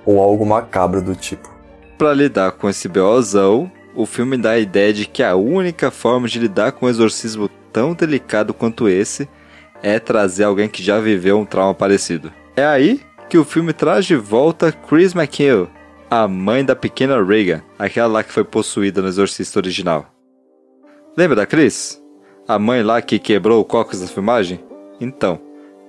[0.06, 1.50] ou algo macabro do tipo.
[1.98, 6.28] Para lidar com esse BOzão, o filme dá a ideia de que a única forma
[6.28, 9.30] de lidar com um exorcismo tão delicado quanto esse
[9.82, 12.34] é trazer alguém que já viveu um trauma parecido.
[12.54, 13.00] É aí
[13.32, 15.70] que o filme traz de volta Chris McHale,
[16.10, 20.06] a mãe da pequena Reagan, aquela lá que foi possuída no Exorcista original.
[21.16, 22.04] Lembra da Chris?
[22.46, 24.62] A mãe lá que quebrou o cóccix na filmagem?
[25.00, 25.40] Então,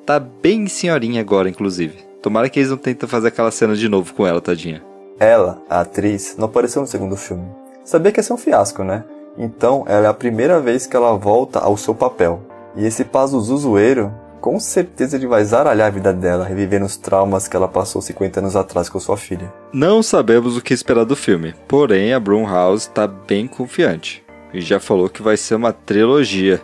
[0.07, 1.99] tá bem senhorinha agora, inclusive.
[2.23, 4.81] Tomara que eles não tentem fazer aquela cena de novo com ela, tadinha.
[5.19, 7.49] Ela, a atriz, não apareceu no segundo filme.
[7.85, 9.05] Sabia que ia ser um fiasco, né?
[9.37, 12.41] Então, ela é a primeira vez que ela volta ao seu papel.
[12.77, 17.47] E esse Pazuzu zoeiro, com certeza ele vai zaralhar a vida dela, revivendo os traumas
[17.47, 19.53] que ela passou 50 anos atrás com sua filha.
[19.73, 24.81] Não sabemos o que esperar do filme, porém a Blumhouse tá bem confiante e já
[24.81, 26.61] falou que vai ser uma trilogia.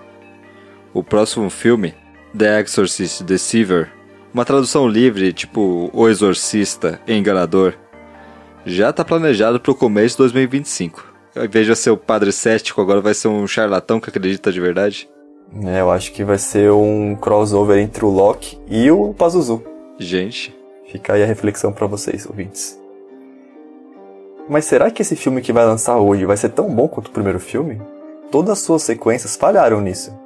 [0.93, 1.95] O próximo filme,
[2.37, 3.93] The Exorcist Deceiver,
[4.35, 7.75] uma tradução livre tipo O Exorcista Enganador,
[8.67, 11.15] já está planejado para o começo de 2025.
[11.37, 14.61] Ao invés de ser o padre cético, agora vai ser um charlatão que acredita de
[14.61, 15.09] verdade.
[15.65, 19.63] É, eu acho que vai ser um crossover entre o Loki e o Pazuzu.
[19.99, 20.57] Gente.
[20.91, 22.79] Fica aí a reflexão para vocês, ouvintes.
[24.49, 27.13] Mas será que esse filme que vai lançar hoje vai ser tão bom quanto o
[27.13, 27.81] primeiro filme?
[28.31, 30.19] Todas as suas sequências falharam nisso.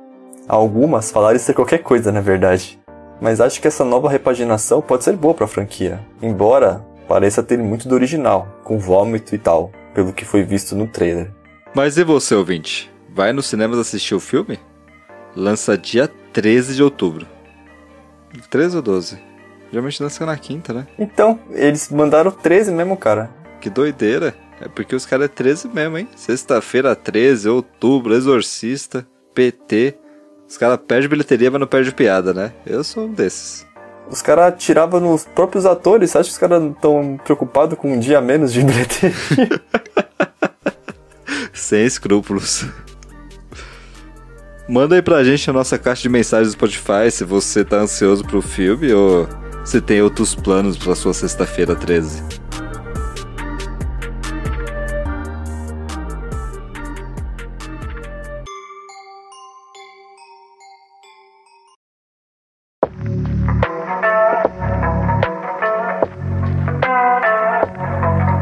[0.47, 2.79] Algumas falaram ser qualquer coisa, na verdade.
[3.21, 7.59] Mas acho que essa nova repaginação pode ser boa para a franquia, embora pareça ter
[7.59, 11.31] muito do original, com vômito e tal, pelo que foi visto no trailer.
[11.75, 12.91] Mas e você, ouvinte?
[13.15, 14.59] Vai nos cinemas assistir o filme?
[15.35, 17.27] Lança dia 13 de outubro.
[18.51, 19.19] 13 ou 12?
[19.71, 20.87] Geralmente lança na quinta, né?
[20.99, 23.31] Então, eles mandaram 13 mesmo, cara.
[23.61, 24.35] Que doideira.
[24.61, 26.09] É porque os caras é 13 mesmo, hein?
[26.15, 29.97] Sexta-feira 13, outubro, Exorcista, PT.
[30.47, 32.53] Os caras perdem bilheteria, mas não perdem piada, né?
[32.67, 33.67] Eu sou um desses.
[34.11, 36.11] Os caras tiravam nos próprios atores.
[36.11, 39.17] Você acha que os caras estão preocupados com um dia a menos de bilheteria?
[41.55, 42.67] Sem escrúpulos.
[44.73, 48.25] Manda aí pra gente a nossa caixa de mensagens do Spotify se você tá ansioso
[48.25, 49.29] pro filme ou
[49.67, 52.23] se tem outros planos pra sua sexta-feira 13.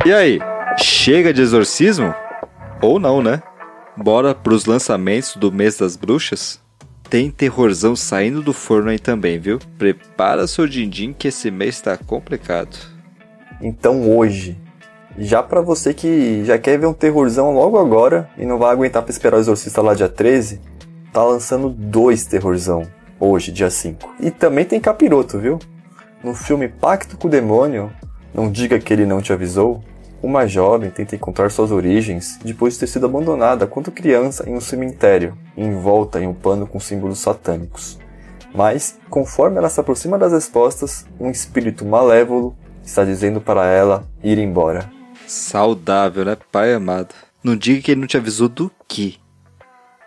[0.07, 0.39] E aí,
[0.79, 2.15] chega de exorcismo?
[2.81, 3.43] Ou não, né?
[3.97, 6.61] Bora pros lançamentos do mês das bruxas?
[7.09, 9.59] Tem terrorzão saindo do forno aí também, viu?
[9.77, 12.79] Prepara seu din-din que esse mês tá complicado.
[13.61, 14.57] Então hoje,
[15.19, 19.03] já para você que já quer ver um terrorzão logo agora e não vai aguentar
[19.03, 20.61] pra esperar o Exorcista lá dia 13,
[21.13, 22.87] tá lançando dois terrorzão
[23.19, 24.15] hoje, dia 5.
[24.21, 25.59] E também tem capiroto, viu?
[26.23, 27.93] No filme Pacto com o Demônio,
[28.33, 29.83] não diga que ele não te avisou,
[30.23, 34.61] uma jovem tenta encontrar suas origens depois de ter sido abandonada quando criança em um
[34.61, 37.99] cemitério, envolta em um pano com símbolos satânicos.
[38.55, 44.39] Mas, conforme ela se aproxima das respostas, um espírito malévolo está dizendo para ela ir
[44.39, 44.91] embora.
[45.27, 47.15] Saudável, né, pai amado?
[47.43, 49.19] Não diga que ele não te avisou do que.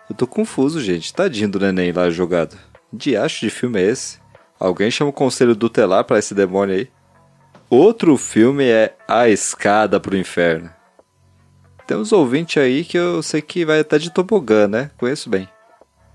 [0.08, 1.12] Eu tô confuso, gente.
[1.12, 2.56] Tadinho do neném lá jogado.
[2.92, 4.18] Diacho de filme é esse?
[4.60, 6.88] Alguém chama o conselho tutelar para esse demônio aí?
[7.70, 10.70] Outro filme é A Escada pro Inferno.
[11.86, 14.90] Tem uns ouvintes aí que eu sei que vai até de tobogã, né?
[14.96, 15.48] Conheço bem.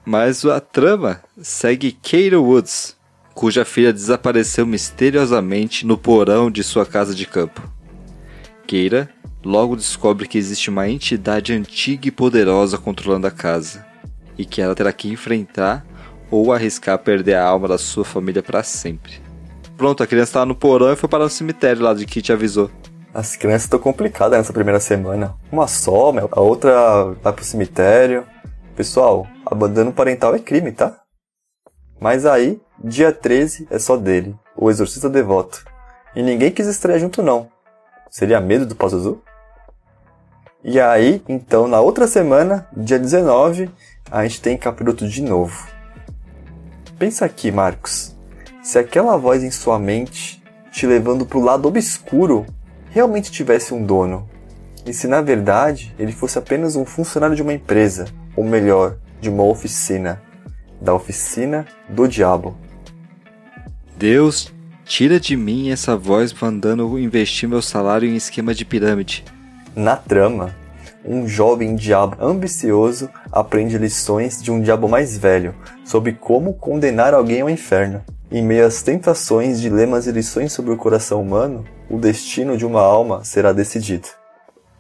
[0.05, 2.97] Mas a trama segue Kate Woods,
[3.33, 7.61] cuja filha desapareceu misteriosamente no porão de sua casa de campo.
[8.65, 9.09] Keira
[9.43, 13.85] logo descobre que existe uma entidade antiga e poderosa controlando a casa.
[14.37, 15.85] e que ela terá que enfrentar
[16.31, 19.28] ou arriscar perder a alma da sua família para sempre.
[19.79, 22.33] Pronto, a criança estava no porão e foi para o cemitério lá de que te
[22.33, 22.69] avisou.
[23.13, 25.37] As crianças estão complicadas nessa primeira semana.
[25.49, 28.25] Uma só, a outra vai pro cemitério.
[28.75, 30.99] Pessoal, abandono parental é crime, tá?
[31.97, 35.63] Mas aí, dia 13 é só dele, o exorcista devoto.
[36.13, 37.47] E ninguém quis estrear junto não.
[38.11, 39.21] Seria medo do Pazuzu?
[40.61, 43.71] E aí, então, na outra semana, dia 19,
[44.11, 45.69] a gente tem Capiroto de novo.
[46.97, 48.18] Pensa aqui, Marcos.
[48.69, 52.45] Se aquela voz em sua mente, te levando pro lado obscuro,
[52.91, 54.29] realmente tivesse um dono,
[54.85, 58.05] e se na verdade ele fosse apenas um funcionário de uma empresa,
[58.35, 60.21] ou melhor, de uma oficina,
[60.79, 62.55] da oficina do diabo.
[63.97, 64.53] Deus,
[64.85, 69.25] tira de mim essa voz mandando investir meu salário em esquema de pirâmide.
[69.75, 70.55] Na trama,
[71.03, 77.41] um jovem diabo ambicioso aprende lições de um diabo mais velho sobre como condenar alguém
[77.41, 78.03] ao inferno.
[78.31, 82.81] Em meio às tentações, dilemas e lições sobre o coração humano, o destino de uma
[82.81, 84.07] alma será decidido.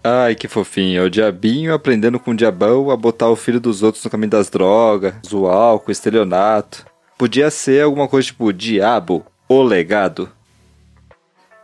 [0.03, 1.01] Ai, que fofinho.
[1.01, 4.29] É o diabinho aprendendo com o diabão a botar o filho dos outros no caminho
[4.29, 6.85] das drogas, o álcool, estelionato.
[7.17, 10.29] Podia ser alguma coisa tipo Diabo, o Legado.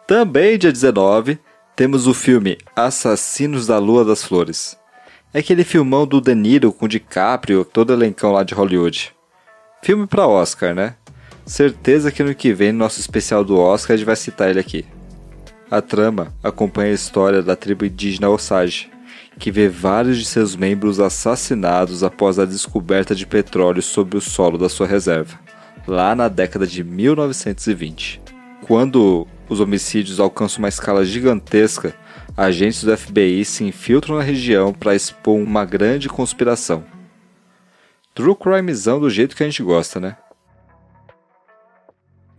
[0.07, 1.39] Também, dia 19,
[1.75, 4.77] temos o filme Assassinos da Lua das Flores.
[5.33, 9.13] É aquele filmão do De Niro com DiCaprio, todo elencão lá de Hollywood.
[9.81, 10.95] Filme pra Oscar, né?
[11.45, 14.59] Certeza que no que vem, no nosso especial do Oscar, a gente vai citar ele
[14.59, 14.83] aqui.
[15.69, 18.89] A trama acompanha a história da tribo indígena Osage,
[19.37, 24.57] que vê vários de seus membros assassinados após a descoberta de petróleo sobre o solo
[24.57, 25.39] da sua reserva,
[25.87, 28.21] lá na década de 1920.
[28.63, 31.95] Quando os homicídios alcançam uma escala gigantesca,
[32.35, 36.83] agentes do FBI se infiltram na região para expor uma grande conspiração.
[38.15, 40.17] True crimezão do jeito que a gente gosta, né?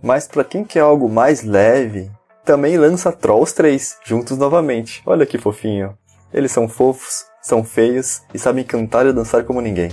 [0.07, 2.09] Mas para quem quer algo mais leve,
[2.45, 5.03] também lança Trolls 3, juntos novamente.
[5.05, 5.99] Olha que fofinho.
[6.33, 9.91] Eles são fofos, são feios e sabem cantar e dançar como ninguém.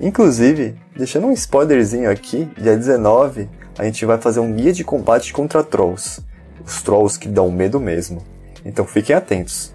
[0.00, 5.30] Inclusive, deixando um spoilerzinho aqui, dia 19 a gente vai fazer um guia de combate
[5.30, 6.22] contra Trolls.
[6.64, 8.24] Os Trolls que dão medo mesmo.
[8.64, 9.74] Então fiquem atentos.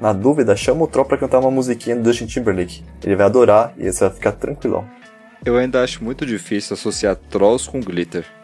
[0.00, 2.84] Na dúvida, chama o Troll pra cantar uma musiquinha do Justin Timberlake.
[3.02, 4.88] Ele vai adorar e você vai ficar tranquilão.
[5.44, 8.37] Eu ainda acho muito difícil associar Trolls com Glitter.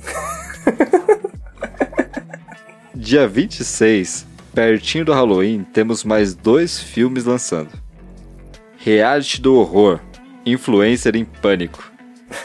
[2.94, 7.70] Dia 26, pertinho do Halloween, temos mais dois filmes lançando.
[8.78, 10.00] Reality do Horror,
[10.44, 11.90] Influencer em Pânico.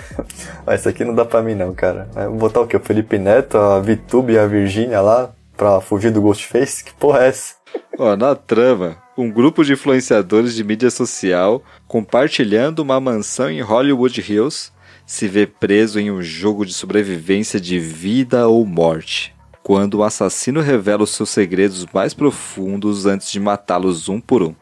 [0.67, 2.09] Esse aqui não dá pra mim não, cara.
[2.13, 2.77] Vou botar o quê?
[2.77, 6.83] O Felipe Neto, a Vitube e a Virgínia lá pra fugir do Ghostface?
[6.83, 7.55] Que porra é essa?
[7.97, 14.21] Ó, na trama, um grupo de influenciadores de mídia social compartilhando uma mansão em Hollywood
[14.21, 14.71] Hills
[15.05, 20.61] se vê preso em um jogo de sobrevivência de vida ou morte, quando o assassino
[20.61, 24.55] revela os seus segredos mais profundos antes de matá-los um por um.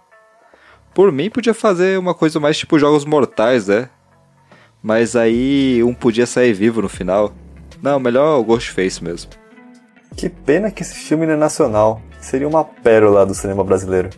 [0.93, 3.89] Por mim, podia fazer uma coisa mais tipo Jogos Mortais, né?
[4.81, 7.33] Mas aí um podia sair vivo no final.
[7.81, 9.31] Não, melhor o Ghostface mesmo.
[10.15, 12.01] Que pena que esse filme não é nacional.
[12.21, 14.09] Seria uma pérola do cinema brasileiro.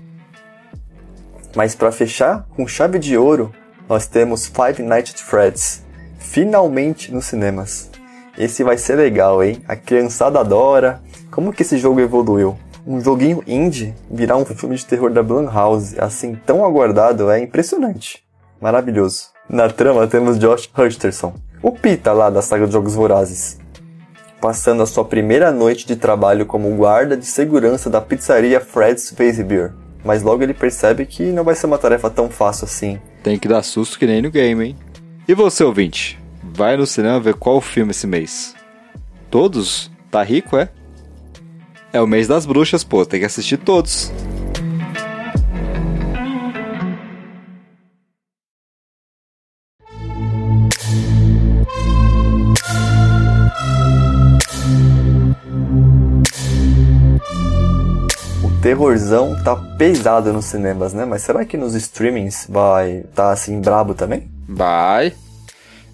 [1.56, 3.54] Mas para fechar com chave de ouro,
[3.88, 5.85] nós temos Five Nights at Freddy's,
[6.18, 7.90] finalmente nos cinemas.
[8.38, 9.62] Esse vai ser legal, hein?
[9.68, 11.02] A criançada adora.
[11.32, 12.58] Como que esse jogo evoluiu?
[12.86, 18.24] Um joguinho indie virar um filme de terror da Blumhouse, assim tão aguardado, é impressionante.
[18.62, 19.30] Maravilhoso.
[19.50, 23.58] Na trama temos Josh Hutcherson, o Pita lá da saga dos Jogos Vorazes,
[24.42, 29.44] passando a sua primeira noite de trabalho como guarda de segurança da pizzaria Fred's Face
[29.44, 29.74] Beer.
[30.04, 33.00] Mas logo ele percebe que não vai ser uma tarefa tão fácil assim.
[33.24, 34.76] Tem que dar susto que nem no game, hein?
[35.28, 36.20] E você, ouvinte?
[36.44, 38.56] Vai no cinema ver qual filme esse mês?
[39.32, 39.90] Todos?
[40.12, 40.70] Tá rico, é?
[41.92, 44.12] É o mês das bruxas, pô, tem que assistir todos.
[58.44, 61.04] O terrorzão tá pesado nos cinemas, né?
[61.04, 64.35] Mas será que nos streamings vai tá assim brabo também?
[64.48, 65.14] Vai.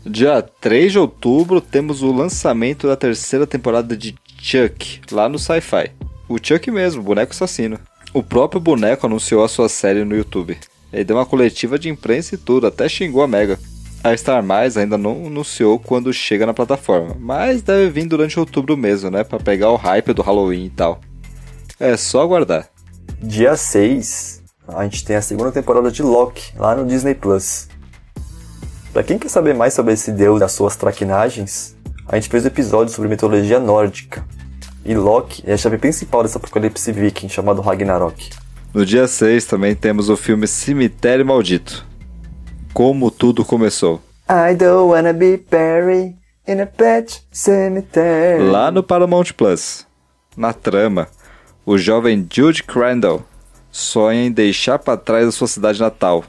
[0.05, 5.91] Dia 3 de outubro temos o lançamento da terceira temporada de Chuck, lá no Sci-Fi.
[6.27, 7.79] O Chuck mesmo, boneco assassino.
[8.13, 10.57] O próprio boneco anunciou a sua série no YouTube.
[10.91, 13.59] Ele deu uma coletiva de imprensa e tudo, até xingou a Mega.
[14.03, 18.75] A Star Mais ainda não anunciou quando chega na plataforma, mas deve vir durante outubro
[18.75, 19.23] mesmo, né?
[19.23, 20.99] Pra pegar o hype do Halloween e tal.
[21.79, 22.67] É só aguardar.
[23.21, 27.67] Dia 6, a gente tem a segunda temporada de Loki, lá no Disney Plus.
[28.93, 31.75] Pra quem quer saber mais sobre esse deus e as suas traquinagens,
[32.07, 34.25] a gente fez um episódio sobre mitologia nórdica.
[34.83, 38.29] E Loki é a chave principal desse apocalipse viking chamado Ragnarok.
[38.73, 41.85] No dia 6 também temos o filme Cemitério Maldito.
[42.73, 44.01] Como tudo começou.
[44.29, 46.15] I don't wanna be buried
[46.45, 48.43] in a pet cemetery.
[48.43, 49.85] Lá no Paramount Plus.
[50.35, 51.07] Na trama,
[51.65, 53.23] o jovem Jude Crandall
[53.71, 56.25] sonha em deixar para trás a sua cidade natal,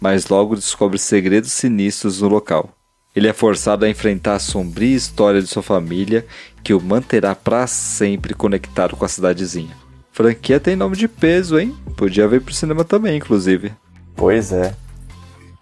[0.00, 2.70] mas logo descobre segredos sinistros no local.
[3.14, 6.24] Ele é forçado a enfrentar a sombria história de sua família
[6.62, 9.76] que o manterá para sempre conectado com a cidadezinha.
[10.12, 11.76] Franquia tem nome de peso, hein?
[11.96, 13.72] Podia vir pro cinema também, inclusive.
[14.14, 14.74] Pois é.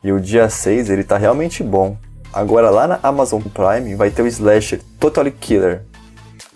[0.02, 1.96] E o dia 6 ele tá realmente bom.
[2.32, 5.84] Agora lá na Amazon Prime vai ter o slasher Totally Killer.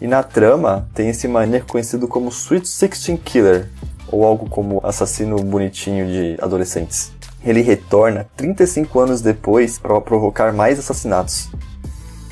[0.01, 3.69] E na trama tem esse maníaco conhecido como Sweet Sixteen Killer,
[4.09, 7.13] ou algo como assassino bonitinho de adolescentes.
[7.45, 11.51] Ele retorna 35 anos depois para provocar mais assassinatos.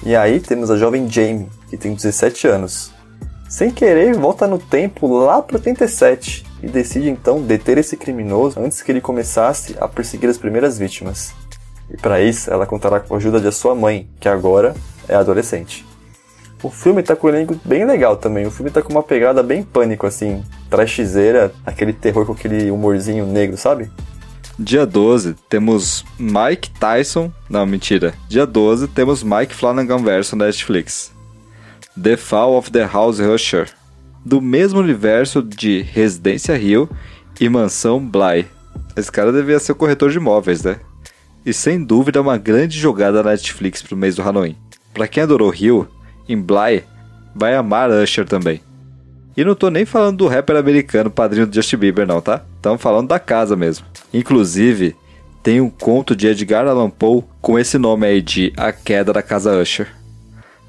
[0.03, 2.93] E aí temos a jovem Jamie, que tem 17 anos.
[3.49, 8.81] Sem querer, volta no tempo lá para 87 e decide então deter esse criminoso antes
[8.81, 11.33] que ele começasse a perseguir as primeiras vítimas.
[11.91, 14.75] E para isso, ela contará com a ajuda de sua mãe, que agora
[15.09, 15.85] é adolescente.
[16.63, 18.47] O filme tá com um elenco bem legal também.
[18.47, 23.27] O filme tá com uma pegada bem pânico, assim, trashzeira, aquele terror com aquele humorzinho
[23.27, 23.91] negro, sabe?
[24.63, 27.33] Dia 12 temos Mike Tyson.
[27.49, 28.13] Não, mentira.
[28.29, 31.11] Dia 12 temos Mike Flanagan verso Netflix.
[32.01, 33.71] The Fall of the House Rusher.
[34.23, 36.91] Do mesmo universo de Residência Hill
[37.41, 38.47] e Mansão Bly.
[38.95, 40.77] Esse cara devia ser o corretor de imóveis, né?
[41.47, 44.59] E sem dúvida uma grande jogada da Netflix pro mês do Halloween.
[44.93, 45.89] Pra quem adorou Hill,
[46.29, 46.85] em Bly,
[47.35, 48.61] vai amar Usher também.
[49.35, 52.45] E não tô nem falando do rapper americano padrinho do Justin Bieber não, tá?
[52.57, 53.87] Estamos falando da casa mesmo.
[54.13, 54.97] Inclusive,
[55.43, 59.23] tem um conto de Edgar Allan Poe com esse nome aí de A Queda da
[59.23, 59.89] Casa Usher.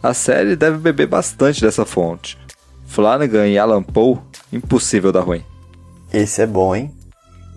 [0.01, 2.37] A série deve beber bastante dessa fonte.
[2.87, 4.19] Flanagan e Allan Poe,
[4.51, 5.43] impossível dar ruim.
[6.13, 6.91] Esse é bom, hein?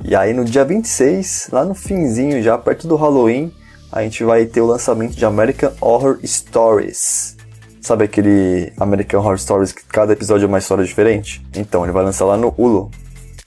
[0.05, 3.53] E aí no dia 26, lá no finzinho, já perto do Halloween,
[3.91, 7.37] a gente vai ter o lançamento de American Horror Stories.
[7.80, 11.45] Sabe aquele American Horror Stories que cada episódio é uma história diferente?
[11.55, 12.91] Então, ele vai lançar lá no Hulu.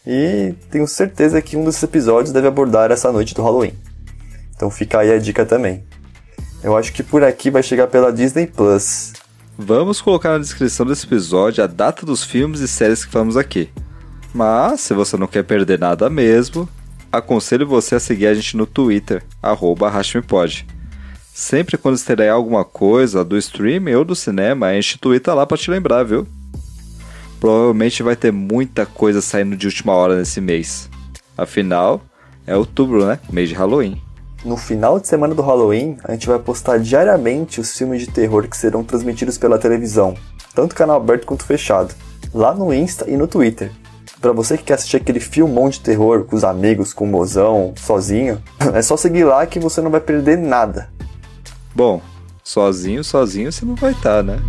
[0.09, 3.73] E tenho certeza que um desses episódios deve abordar essa noite do Halloween.
[4.55, 5.83] Então fica aí a dica também.
[6.63, 9.11] Eu acho que por aqui vai chegar pela Disney Plus.
[9.57, 13.69] Vamos colocar na descrição desse episódio a data dos filmes e séries que falamos aqui.
[14.33, 16.69] Mas, se você não quer perder nada mesmo,
[17.11, 19.91] aconselho você a seguir a gente no Twitter, arroba
[21.33, 25.57] Sempre quando estrear alguma coisa do streaming ou do cinema, a gente twitta lá para
[25.57, 26.25] te lembrar, viu?
[27.39, 30.89] Provavelmente vai ter muita coisa saindo de última hora nesse mês.
[31.37, 32.01] Afinal,
[32.45, 33.19] é outubro, né?
[33.31, 34.01] Mês de Halloween.
[34.45, 38.47] No final de semana do Halloween, a gente vai postar diariamente os filmes de terror
[38.47, 40.15] que serão transmitidos pela televisão,
[40.55, 41.93] tanto canal aberto quanto fechado,
[42.33, 43.71] lá no Insta e no Twitter.
[44.21, 47.73] Para você que quer assistir aquele filmão de terror com os amigos, com o mozão,
[47.75, 48.41] sozinho,
[48.73, 50.89] é só seguir lá que você não vai perder nada.
[51.75, 52.01] Bom,
[52.43, 54.39] sozinho, sozinho você não vai estar, tá, né?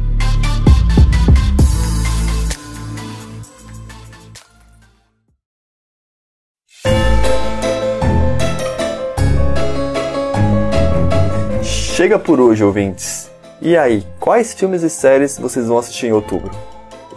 [11.98, 13.28] Chega por hoje, ouvintes.
[13.60, 16.48] E aí, quais filmes e séries vocês vão assistir em outubro?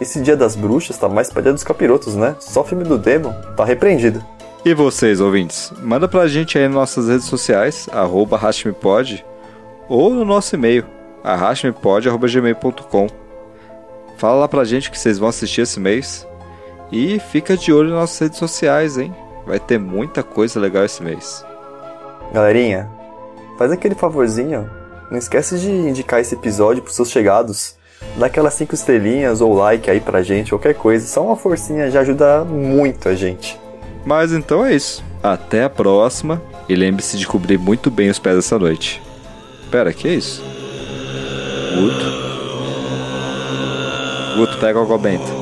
[0.00, 2.34] Esse Dia das Bruxas tá mais pra Dia dos Capirotos, né?
[2.40, 4.20] Só filme do Demo tá repreendido.
[4.64, 5.72] E vocês, ouvintes?
[5.78, 9.24] Manda pra gente aí nas nossas redes sociais, arroba Hashmepod,
[9.88, 10.84] ou no nosso e-mail,
[11.22, 13.06] arrastmepod.gmail.com.
[14.16, 16.26] Fala lá pra gente que vocês vão assistir esse mês.
[16.90, 19.14] E fica de olho nas nossas redes sociais, hein?
[19.46, 21.46] Vai ter muita coisa legal esse mês.
[22.32, 22.90] Galerinha,
[23.58, 24.68] faz aquele favorzinho.
[25.10, 27.76] Não esquece de indicar esse episódio pros seus chegados.
[28.16, 31.06] Dá aquelas 5 estrelinhas ou like aí pra gente, qualquer coisa.
[31.06, 33.58] Só uma forcinha já ajuda muito a gente.
[34.04, 35.04] Mas então é isso.
[35.22, 36.42] Até a próxima.
[36.68, 39.02] E lembre-se de cobrir muito bem os pés essa noite.
[39.70, 40.42] Pera, que é isso?
[41.74, 42.22] Guto.
[44.36, 45.41] Guto, pega o bento.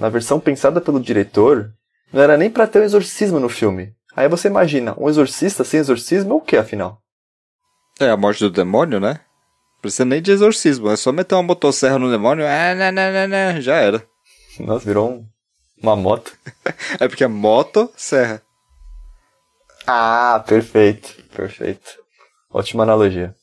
[0.00, 1.74] Na versão pensada pelo diretor,
[2.10, 3.94] não era nem para ter um exorcismo no filme.
[4.16, 7.02] Aí você imagina, um exorcista sem exorcismo é o que afinal?
[8.00, 9.20] É a morte do demônio, né?
[9.74, 13.26] Não precisa nem de exorcismo, é só meter uma motosserra no demônio, é, né, né,
[13.26, 14.02] né, já era.
[14.58, 15.26] Nossa, virou um,
[15.82, 16.32] uma moto.
[16.98, 18.40] é porque é moto serra.
[19.86, 21.90] Ah, perfeito, perfeito.
[22.50, 23.34] Ótima analogia.